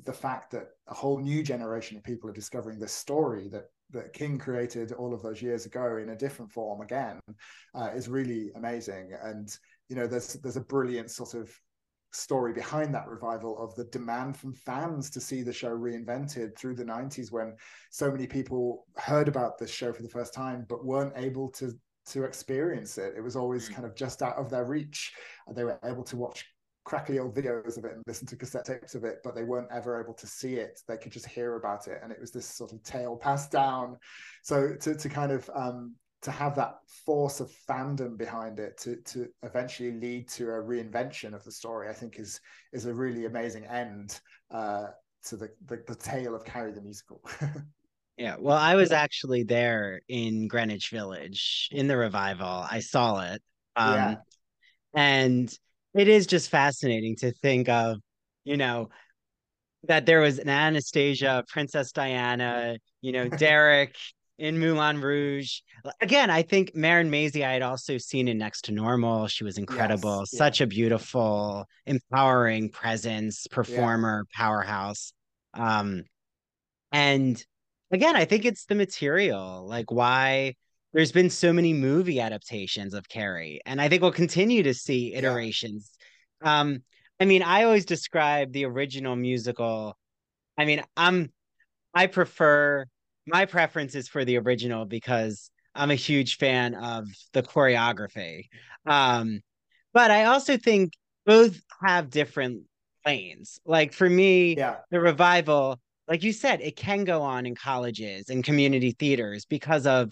[0.03, 4.13] the fact that a whole new generation of people are discovering this story that that
[4.13, 7.19] King created all of those years ago in a different form again
[7.75, 9.11] uh, is really amazing.
[9.21, 9.55] And
[9.89, 11.53] you know, there's there's a brilliant sort of
[12.11, 16.75] story behind that revival of the demand from fans to see the show reinvented through
[16.75, 17.55] the 90s when
[17.89, 21.71] so many people heard about this show for the first time but weren't able to
[22.03, 23.13] to experience it.
[23.15, 23.75] It was always mm.
[23.75, 25.13] kind of just out of their reach.
[25.53, 26.45] They were able to watch
[26.83, 29.71] crackly old videos of it and listen to cassette tapes of it but they weren't
[29.71, 30.81] ever able to see it.
[30.87, 31.99] They could just hear about it.
[32.01, 33.97] And it was this sort of tale passed down.
[34.41, 38.97] So to, to kind of um, to have that force of fandom behind it to
[38.97, 42.39] to eventually lead to a reinvention of the story, I think is
[42.73, 44.19] is a really amazing end
[44.51, 44.87] uh,
[45.25, 47.21] to the, the the tale of Carrie the musical.
[48.17, 52.65] yeah, well, I was actually there in Greenwich Village in the revival.
[52.69, 53.41] I saw it,
[53.75, 54.15] um, yeah.
[54.93, 55.57] and
[55.93, 57.97] it is just fascinating to think of,
[58.43, 58.89] you know,
[59.87, 63.95] that there was an Anastasia, Princess Diana, you know, Derek
[64.37, 65.59] in Moulin Rouge.
[66.01, 69.27] Again, I think Marin Mazzie I had also seen in Next to Normal.
[69.27, 70.19] She was incredible.
[70.19, 74.37] Yes, Such a beautiful, empowering presence, performer, yeah.
[74.43, 75.13] powerhouse.
[75.53, 76.03] Um,
[76.91, 77.43] and
[77.91, 80.55] again, I think it's the material, like why
[80.93, 85.13] there's been so many movie adaptations of Carrie, and I think we'll continue to see
[85.13, 85.91] iterations.
[86.43, 86.59] Yeah.
[86.61, 86.83] Um,
[87.19, 89.97] I mean, I always describe the original musical.
[90.57, 91.31] I mean, I'm
[91.93, 92.87] I prefer
[93.27, 98.45] my preference is for the original because I'm a huge fan of the choreography.
[98.85, 99.41] Um,
[99.93, 100.93] but I also think
[101.25, 102.63] both have different
[103.05, 103.59] lanes.
[103.65, 104.77] Like for me, yeah.
[104.89, 109.85] the revival, like you said, it can go on in colleges and community theaters because
[109.85, 110.11] of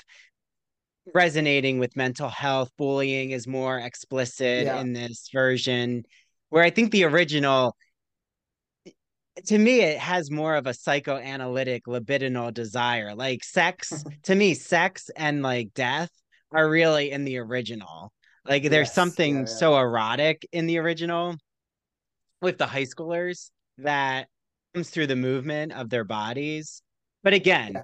[1.14, 2.72] resonating with mental health.
[2.78, 4.80] Bullying is more explicit yeah.
[4.80, 6.04] in this version.
[6.50, 7.76] Where I think the original
[9.46, 14.10] to me it has more of a psychoanalytic libidinal desire like sex mm-hmm.
[14.24, 16.10] to me sex and like death
[16.52, 18.12] are really in the original
[18.48, 19.46] like there's yes, something yeah, yeah.
[19.46, 21.36] so erotic in the original
[22.42, 24.28] with the high schoolers that
[24.74, 26.82] comes through the movement of their bodies
[27.24, 27.82] but again yeah.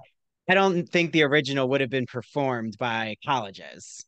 [0.48, 4.04] i don't think the original would have been performed by colleges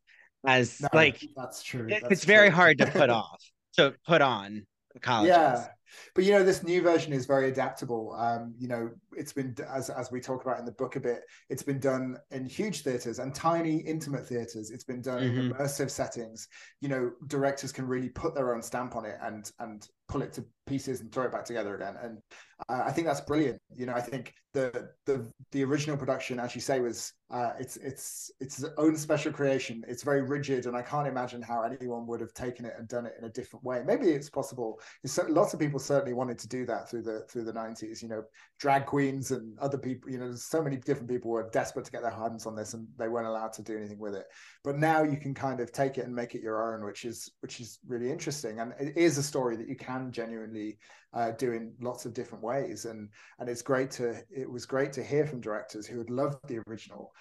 [0.46, 2.34] as no, like that's true that's it's true.
[2.34, 3.42] very hard to put off
[3.74, 4.66] to put on
[4.98, 5.66] colleges yeah.
[6.14, 8.14] but you know this new version is very adaptable.
[8.18, 11.22] Um, you know it's been as as we talk about in the book a bit
[11.48, 14.70] it's been done in huge theaters and tiny intimate theaters.
[14.70, 15.38] It's been done mm-hmm.
[15.38, 16.48] in immersive settings.
[16.80, 20.32] You know directors can really put their own stamp on it and and pull it
[20.34, 21.96] to pieces and throw it back together again.
[22.02, 22.18] And
[22.68, 23.60] uh, i think that's brilliant.
[23.74, 27.76] You know i think the the the original production as you say was uh, it's
[27.76, 29.84] it's it's its own special creation.
[29.86, 33.04] It's very rigid and i can't imagine how anyone would have taken it and done
[33.04, 33.82] it in a different way.
[33.86, 34.80] Maybe it's possible.
[35.04, 38.08] It's, lots of people certainly wanted to do that through the through the 90s you
[38.08, 38.22] know
[38.58, 42.02] drag queens and other people you know so many different people were desperate to get
[42.02, 44.26] their hands on this and they weren't allowed to do anything with it.
[44.64, 47.30] But now you can kind of take it and make it your own which is
[47.40, 48.60] which is really interesting.
[48.60, 50.57] And it is a story that you can genuinely
[51.12, 52.84] uh, do in lots of different ways.
[52.84, 56.46] And and it's great to it was great to hear from directors who had loved
[56.48, 57.12] the original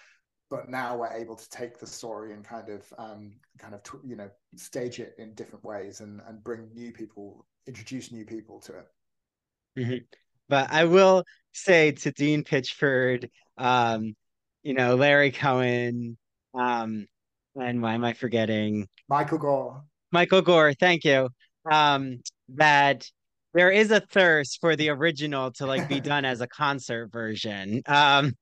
[0.50, 4.16] but now we're able to take the story and kind of um, kind of you
[4.16, 8.74] know stage it in different ways and and bring new people introduce new people to
[8.74, 8.88] it.
[9.78, 9.98] Mm-hmm.
[10.50, 13.30] but i will say to dean pitchford
[13.60, 14.16] um,
[14.64, 16.18] you know larry cohen
[16.56, 17.08] um,
[17.56, 18.88] and why am i forgetting?
[19.10, 19.84] Michael gore.
[20.12, 21.30] Michael gore thank you.
[21.70, 23.10] Um, that
[23.54, 27.82] there is a thirst for the original to like be done as a concert version
[27.88, 28.34] um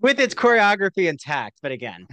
[0.00, 2.06] with its choreography intact but again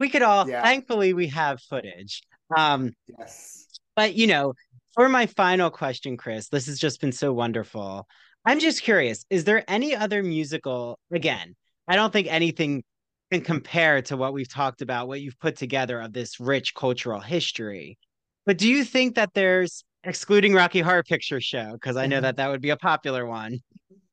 [0.00, 0.62] we could all yeah.
[0.62, 2.22] thankfully we have footage
[2.56, 4.54] um yes but you know
[4.94, 8.06] for my final question chris this has just been so wonderful
[8.44, 11.54] i'm just curious is there any other musical again
[11.86, 12.82] i don't think anything
[13.30, 17.20] can compare to what we've talked about what you've put together of this rich cultural
[17.20, 17.98] history
[18.46, 22.22] but do you think that there's excluding Rocky Horror Picture Show because I know mm-hmm.
[22.24, 23.60] that that would be a popular one.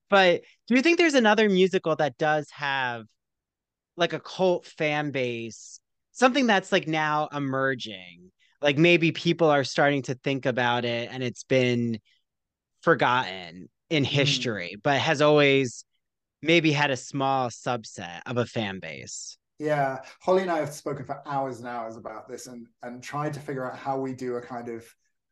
[0.10, 3.06] But do you think there's another musical that does have
[3.98, 5.80] like a cult fan base,
[6.12, 8.32] something that's like now emerging?
[8.62, 12.00] Like maybe people are starting to think about it and it's been
[12.82, 14.16] forgotten in mm-hmm.
[14.16, 14.84] history, mm.
[14.84, 15.86] but has always
[16.42, 19.38] maybe had a small subset of a fan base.
[19.58, 23.34] Yeah, Holly and I have spoken for hours and hours about this and and tried
[23.34, 24.86] to figure out how we do a kind of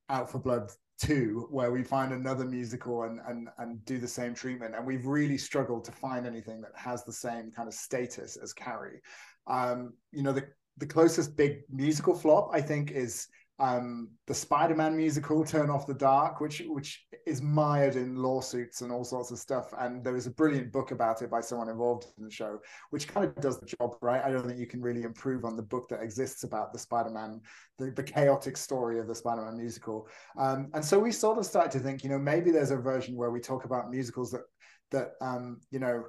[0.10, 4.34] out for Blood 2, where we find another musical and, and, and do the same
[4.34, 4.76] treatment.
[4.76, 8.54] And we've really struggled to find anything that has the same kind of status as
[8.54, 9.02] Carrie.
[9.48, 10.48] Um, you know, the,
[10.78, 13.28] the closest big musical flop, I think, is
[13.60, 18.92] um, the Spider-Man musical "Turn Off the Dark," which which is mired in lawsuits and
[18.92, 19.74] all sorts of stuff.
[19.78, 23.08] And there is a brilliant book about it by someone involved in the show, which
[23.08, 24.24] kind of does the job, right?
[24.24, 27.42] I don't think you can really improve on the book that exists about the Spider-Man,
[27.78, 30.08] the, the chaotic story of the Spider-Man musical.
[30.38, 33.16] Um, and so we sort of started to think, you know, maybe there's a version
[33.16, 34.42] where we talk about musicals that
[34.94, 36.06] that um, you know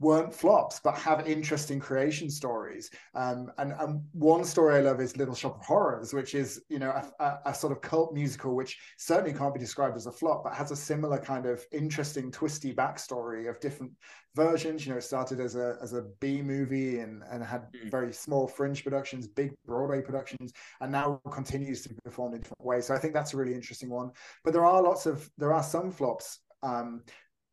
[0.00, 2.90] weren't flops, but have interesting creation stories.
[3.14, 6.78] Um, and, and one story I love is Little Shop of Horrors, which is you
[6.78, 10.12] know a, a, a, sort of cult musical, which certainly can't be described as a
[10.12, 13.92] flop, but has a similar kind of interesting, twisty backstory of different
[14.34, 14.86] versions.
[14.86, 17.90] You know, it started as a as a B movie and and had mm.
[17.90, 22.64] very small fringe productions, big Broadway productions, and now continues to be performed in different
[22.64, 22.86] ways.
[22.86, 24.12] So I think that's a really interesting one.
[24.44, 26.40] But there are lots of there are some flops.
[26.62, 27.02] Um,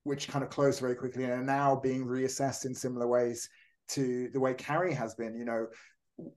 [0.08, 3.50] which kind of closed very quickly and are now being reassessed in similar ways
[3.90, 5.36] to the way Carrie has been.
[5.36, 5.68] You know,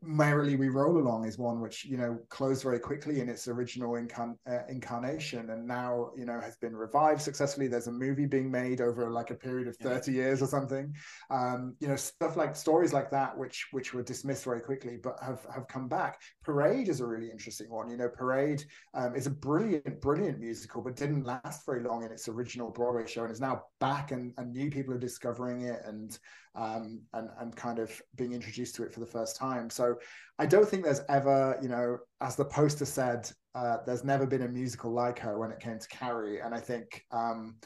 [0.02, 3.92] merrily we roll along is one which you know closed very quickly in its original
[3.92, 7.66] incarn- uh, incarnation and now you know has been revived successfully.
[7.66, 10.16] There's a movie being made over like a period of 30 yeah.
[10.18, 10.94] years or something.
[11.30, 15.18] Um you know stuff like stories like that which which were dismissed very quickly but
[15.22, 16.20] have have come back.
[16.44, 17.88] Parade is a really interesting one.
[17.88, 18.62] You know parade
[18.92, 23.06] um, is a brilliant brilliant musical but didn't last very long in its original broadway
[23.06, 26.18] show and is now back and, and new people are discovering it and
[26.55, 29.70] um, and and kind of being introduced to it for the first time.
[29.70, 29.96] So
[30.38, 34.42] I don't think there's ever, you know, as the poster said, uh, there's never been
[34.42, 37.05] a musical like her when it came to Carrie, and I think.
[37.11, 37.57] Um,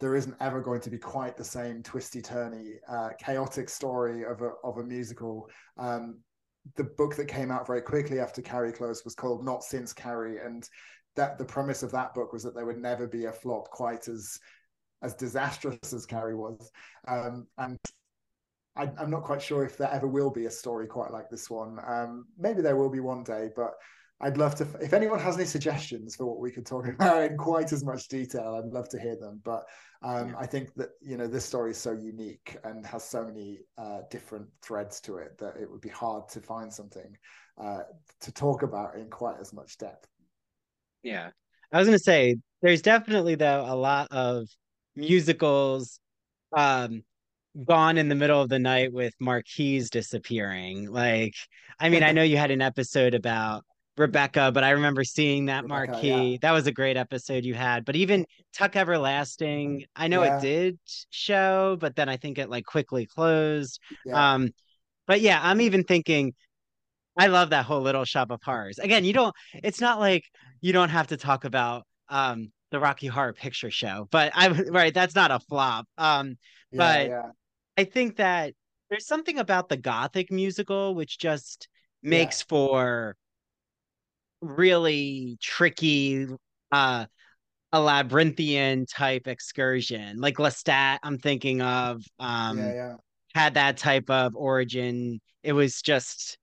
[0.00, 4.42] there isn't ever going to be quite the same twisty turny, uh, chaotic story of
[4.42, 5.50] a of a musical.
[5.76, 6.20] Um,
[6.76, 10.38] the book that came out very quickly after Carrie closed was called Not Since Carrie,
[10.38, 10.68] and
[11.16, 14.08] that the premise of that book was that there would never be a flop quite
[14.08, 14.38] as
[15.02, 16.70] as disastrous as Carrie was.
[17.06, 17.78] Um, and
[18.78, 21.50] I, am not quite sure if there ever will be a story quite like this
[21.50, 21.78] one.
[21.86, 23.72] Um, maybe there will be one day, but
[24.20, 24.66] I'd love to.
[24.80, 28.08] If anyone has any suggestions for what we could talk about in quite as much
[28.08, 29.40] detail, I'd love to hear them.
[29.44, 29.64] But
[30.02, 30.34] um, yeah.
[30.38, 34.00] I think that you know this story is so unique and has so many uh,
[34.10, 37.16] different threads to it that it would be hard to find something
[37.60, 37.80] uh,
[38.20, 40.08] to talk about in quite as much depth.
[41.02, 41.30] Yeah,
[41.72, 44.48] I was going to say there's definitely though a lot of
[44.96, 46.00] musicals
[46.56, 47.04] um
[47.64, 50.90] gone in the middle of the night with marquise disappearing.
[50.90, 51.34] Like,
[51.78, 53.64] I mean, I know you had an episode about
[53.96, 56.32] Rebecca, but I remember seeing that Rebecca, marquee.
[56.32, 56.38] Yeah.
[56.42, 57.84] That was a great episode you had.
[57.84, 60.38] But even Tuck Everlasting, I know yeah.
[60.38, 60.78] it did
[61.10, 63.80] show, but then I think it like quickly closed.
[64.04, 64.34] Yeah.
[64.34, 64.50] Um,
[65.06, 66.34] but yeah, I'm even thinking
[67.18, 68.78] I love that whole little shop of horrors.
[68.78, 70.24] Again, you don't it's not like
[70.60, 74.94] you don't have to talk about um the Rocky Horror Picture Show, but I right,
[74.94, 75.86] that's not a flop.
[75.96, 76.36] Um,
[76.72, 77.10] but
[77.78, 78.54] I think that
[78.90, 81.68] there's something about the gothic musical which just
[82.02, 82.46] makes yeah.
[82.48, 83.16] for
[84.40, 86.26] really tricky
[86.72, 87.06] uh
[87.70, 90.18] a labyrinthian type excursion.
[90.20, 92.94] Like lestat i'm thinking of um yeah, yeah.
[93.34, 95.20] had that type of origin.
[95.44, 96.36] It was just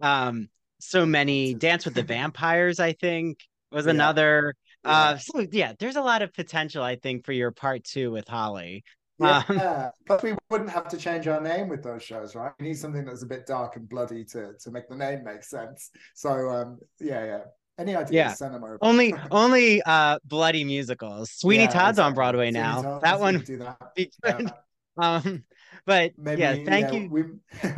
[0.00, 0.48] um
[0.78, 3.38] so many dance with the vampires i think
[3.70, 4.52] was another
[4.84, 8.26] uh so yeah there's a lot of potential i think for your part two with
[8.26, 8.82] holly
[9.18, 12.52] yeah, um, but we wouldn't have to change our name with those shows, right?
[12.58, 15.42] We need something that's a bit dark and bloody to to make the name make
[15.42, 15.90] sense.
[16.14, 17.40] So um, yeah, yeah.
[17.78, 18.12] Any ideas?
[18.12, 18.32] Yeah.
[18.34, 18.78] Send them over.
[18.82, 21.30] Only only uh bloody musicals.
[21.30, 22.04] Sweeney yeah, Todd's exactly.
[22.04, 22.82] on Broadway now.
[22.82, 23.78] Todd, that one do that.
[24.26, 24.50] Yeah.
[24.98, 25.44] Um,
[25.86, 27.08] but Maybe, yeah, thank yeah, you.
[27.10, 27.22] We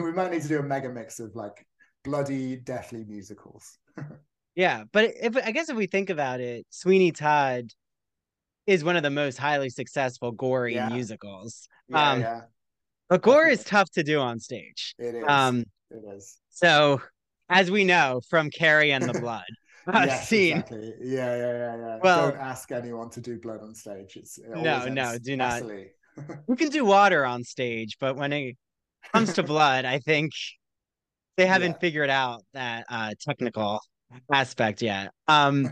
[0.04, 1.64] we might need to do a mega mix of like
[2.02, 3.78] bloody, deathly musicals.
[4.54, 7.72] yeah, but if I guess if we think about it, Sweeney Todd
[8.66, 10.88] is one of the most highly successful gory yeah.
[10.88, 11.68] musicals.
[11.88, 12.40] Yeah, um, yeah.
[13.08, 14.94] But gore is tough to do on stage.
[14.98, 15.24] It is.
[15.28, 16.38] Um, it is.
[16.50, 17.02] So,
[17.48, 19.44] as we know from Carrie and the Blood
[19.86, 20.58] uh, yes, scene.
[20.58, 20.94] Exactly.
[21.00, 21.98] Yeah, yeah, yeah, yeah.
[22.02, 24.16] Well, don't ask anyone to do blood on stage.
[24.16, 25.62] It's it no, no, do not.
[26.46, 28.56] we can do water on stage, but when it
[29.12, 30.32] comes to blood, I think
[31.36, 31.78] they haven't yeah.
[31.78, 33.80] figured out that uh, technical
[34.32, 35.10] aspect yet.
[35.28, 35.70] Um,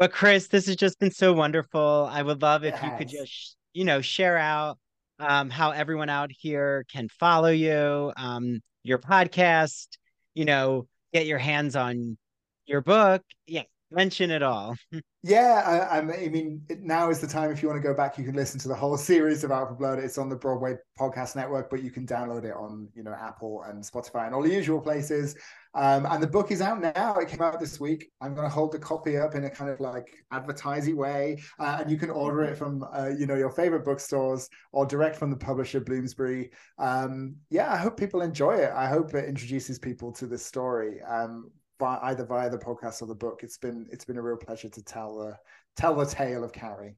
[0.00, 2.08] But Chris, this has just been so wonderful.
[2.10, 4.78] I would love if you could just, you know, share out
[5.18, 9.88] um, how everyone out here can follow you, um, your podcast,
[10.32, 12.16] you know, get your hands on
[12.64, 13.22] your book.
[13.46, 14.74] Yeah, mention it all.
[15.22, 17.50] yeah, I, I, mean, now is the time.
[17.50, 19.74] If you want to go back, you can listen to the whole series of for
[19.74, 19.98] Blood.
[19.98, 23.62] It's on the Broadway Podcast Network, but you can download it on, you know, Apple
[23.62, 25.36] and Spotify and all the usual places.
[25.74, 27.14] Um, and the book is out now.
[27.16, 28.10] It came out this week.
[28.20, 31.78] I'm going to hold the copy up in a kind of like advertising way, uh,
[31.80, 35.30] and you can order it from uh, you know your favorite bookstores or direct from
[35.30, 36.50] the publisher Bloomsbury.
[36.78, 38.72] Um, yeah, I hope people enjoy it.
[38.74, 41.00] I hope it introduces people to this story.
[41.02, 41.50] Um,
[41.80, 43.40] by, either via the podcast or the book.
[43.42, 45.36] It's been it's been a real pleasure to tell the
[45.76, 46.94] tell the tale of Carrie.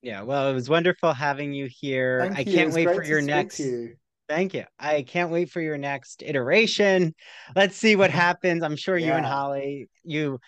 [0.00, 2.20] Yeah, well, it was wonderful having you here.
[2.22, 2.56] Thank I you.
[2.56, 3.58] can't wait for your next.
[3.58, 3.96] you.
[4.30, 4.64] Thank you.
[4.78, 7.14] I can't wait for your next iteration.
[7.54, 8.62] Let's see what happens.
[8.62, 10.38] I'm sure you and Holly, you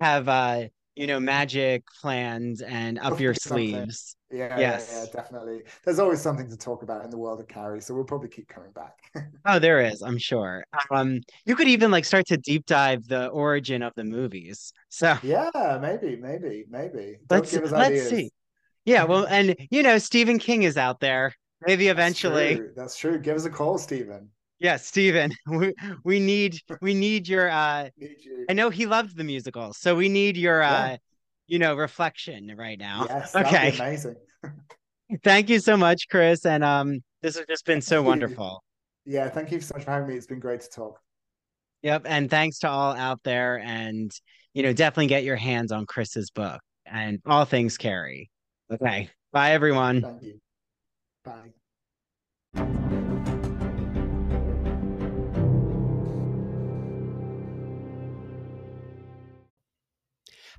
[0.00, 0.66] have uh,
[1.00, 4.16] you know, magic plans and up your sleeves.
[4.30, 5.08] Yeah, yeah, yeah, Yes.
[5.10, 5.62] definitely.
[5.82, 8.48] There's always something to talk about in the world of Carrie, so we'll probably keep
[8.48, 8.98] coming back.
[9.46, 10.62] Oh, there is, I'm sure.
[10.90, 14.74] Um, you could even like start to deep dive the origin of the movies.
[14.90, 17.16] So yeah, maybe, maybe, maybe.
[17.26, 18.08] Don't let's give us let's ideas.
[18.10, 18.30] see.
[18.84, 21.32] Yeah, well, and you know, Stephen King is out there.
[21.66, 22.56] Maybe That's eventually.
[22.56, 22.72] true.
[22.76, 23.18] That's true.
[23.18, 24.28] Give us a call, Stephen.
[24.60, 25.74] Yeah, Stephen, we
[26.04, 28.16] we need we need your uh Need.
[28.48, 30.72] I know he loved the musicals, so we need your Yeah.
[30.74, 30.96] uh
[31.46, 33.06] you know reflection right now.
[33.08, 33.72] Yes, Okay.
[33.74, 34.16] amazing.
[35.24, 36.46] Thank you so much, Chris.
[36.46, 38.62] And um this has just been so wonderful.
[39.04, 40.14] Yeah, thank you so much for having me.
[40.14, 41.00] It's been great to talk.
[41.82, 42.02] Yep.
[42.04, 44.10] And thanks to all out there and
[44.52, 48.30] you know, definitely get your hands on Chris's book and all things Carrie.
[48.70, 49.08] Okay.
[49.32, 50.02] Bye everyone.
[50.02, 50.40] Thank you.
[51.24, 51.52] Bye.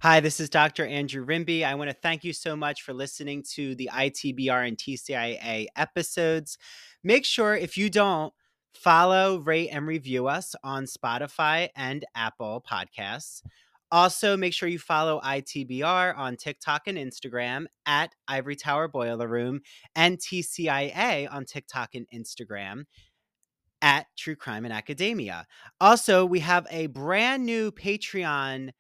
[0.04, 0.84] Hi, this is Dr.
[0.84, 1.64] Andrew Rimby.
[1.64, 6.58] I want to thank you so much for listening to the ITBR and TCIA episodes.
[7.04, 8.34] Make sure if you don't,
[8.74, 13.44] follow, rate, and review us on Spotify and Apple Podcasts.
[13.92, 19.62] Also, make sure you follow ITBR on TikTok and Instagram at Ivory Tower Boiler Room
[19.96, 22.86] and TCIA on TikTok and Instagram
[23.84, 25.46] at True Crime and Academia.
[25.80, 28.72] Also, we have a brand new Patreon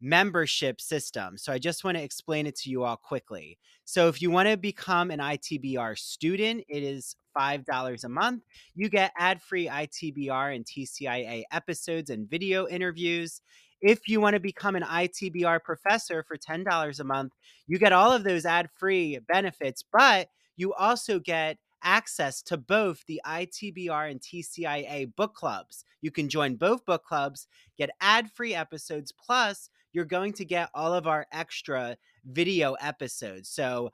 [0.00, 1.38] membership system.
[1.38, 3.58] So I just want to explain it to you all quickly.
[3.84, 8.42] So if you want to become an ITBR student, it is $5 a month.
[8.74, 13.40] You get ad-free ITBR and TCIA episodes and video interviews.
[13.80, 17.32] If you want to become an ITBR professor for $10 a month,
[17.66, 23.20] you get all of those ad-free benefits, but you also get access to both the
[23.26, 25.84] ITBR and TCIA book clubs.
[26.00, 27.46] You can join both book clubs,
[27.76, 31.96] get ad-free episodes plus you're going to get all of our extra
[32.26, 33.48] video episodes.
[33.48, 33.90] So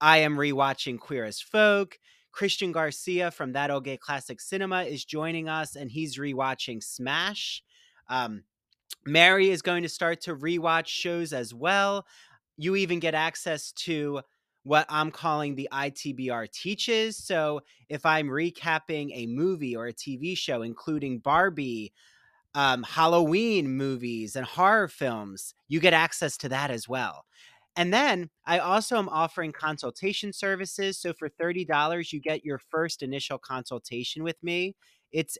[0.00, 1.98] I am rewatching Queer as Folk.
[2.32, 7.62] Christian Garcia from That Old Gay Classic Cinema is joining us, and he's rewatching Smash.
[8.08, 8.42] Um,
[9.06, 12.06] Mary is going to start to rewatch shows as well.
[12.56, 14.22] You even get access to
[14.64, 17.16] what I'm calling the ITBR teaches.
[17.16, 21.92] So if I'm recapping a movie or a TV show, including Barbie,
[22.54, 27.24] um, Halloween movies and horror films, you get access to that as well.
[27.76, 31.00] And then I also am offering consultation services.
[31.00, 34.76] So for $30, you get your first initial consultation with me.
[35.10, 35.36] It's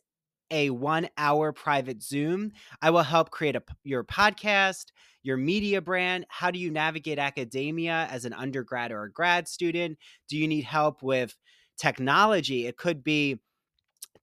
[0.51, 2.53] a one hour private Zoom.
[2.83, 4.87] I will help create a, your podcast,
[5.23, 6.27] your media brand.
[6.29, 9.99] How do you navigate academia as an undergrad or a grad student?
[10.29, 11.37] Do you need help with
[11.79, 12.67] technology?
[12.67, 13.41] It could be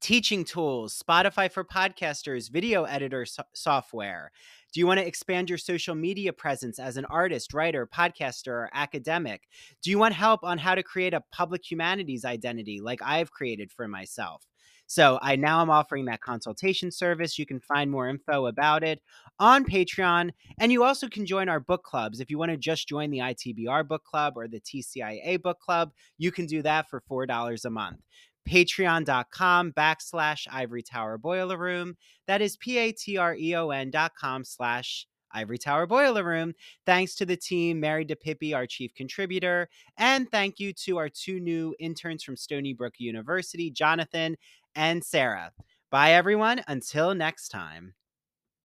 [0.02, 4.32] teaching tools, Spotify for podcasters, video editor so- software?
[4.74, 8.70] Do you want to expand your social media presence as an artist, writer, podcaster, or
[8.74, 9.44] academic?
[9.84, 13.72] Do you want help on how to create a public humanities identity like I've created
[13.72, 14.44] for myself?
[14.88, 17.40] So I now am offering that consultation service.
[17.40, 19.00] You can find more info about it
[19.40, 20.32] on Patreon.
[20.60, 22.20] And you also can join our book clubs.
[22.20, 25.92] If you want to just join the ITBR book club or the TCIA book club,
[26.18, 28.02] you can do that for $4 a month
[28.48, 31.96] patreon.com backslash ivory tower boiler room.
[32.28, 36.54] That is P-A-T-R-E-O-N dot com slash ivory tower boiler room.
[36.86, 41.40] Thanks to the team, Mary DePippi, our chief contributor, and thank you to our two
[41.40, 44.36] new interns from Stony Brook University, Jonathan
[44.76, 45.52] and Sarah.
[45.90, 46.62] Bye, everyone.
[46.68, 47.94] Until next time.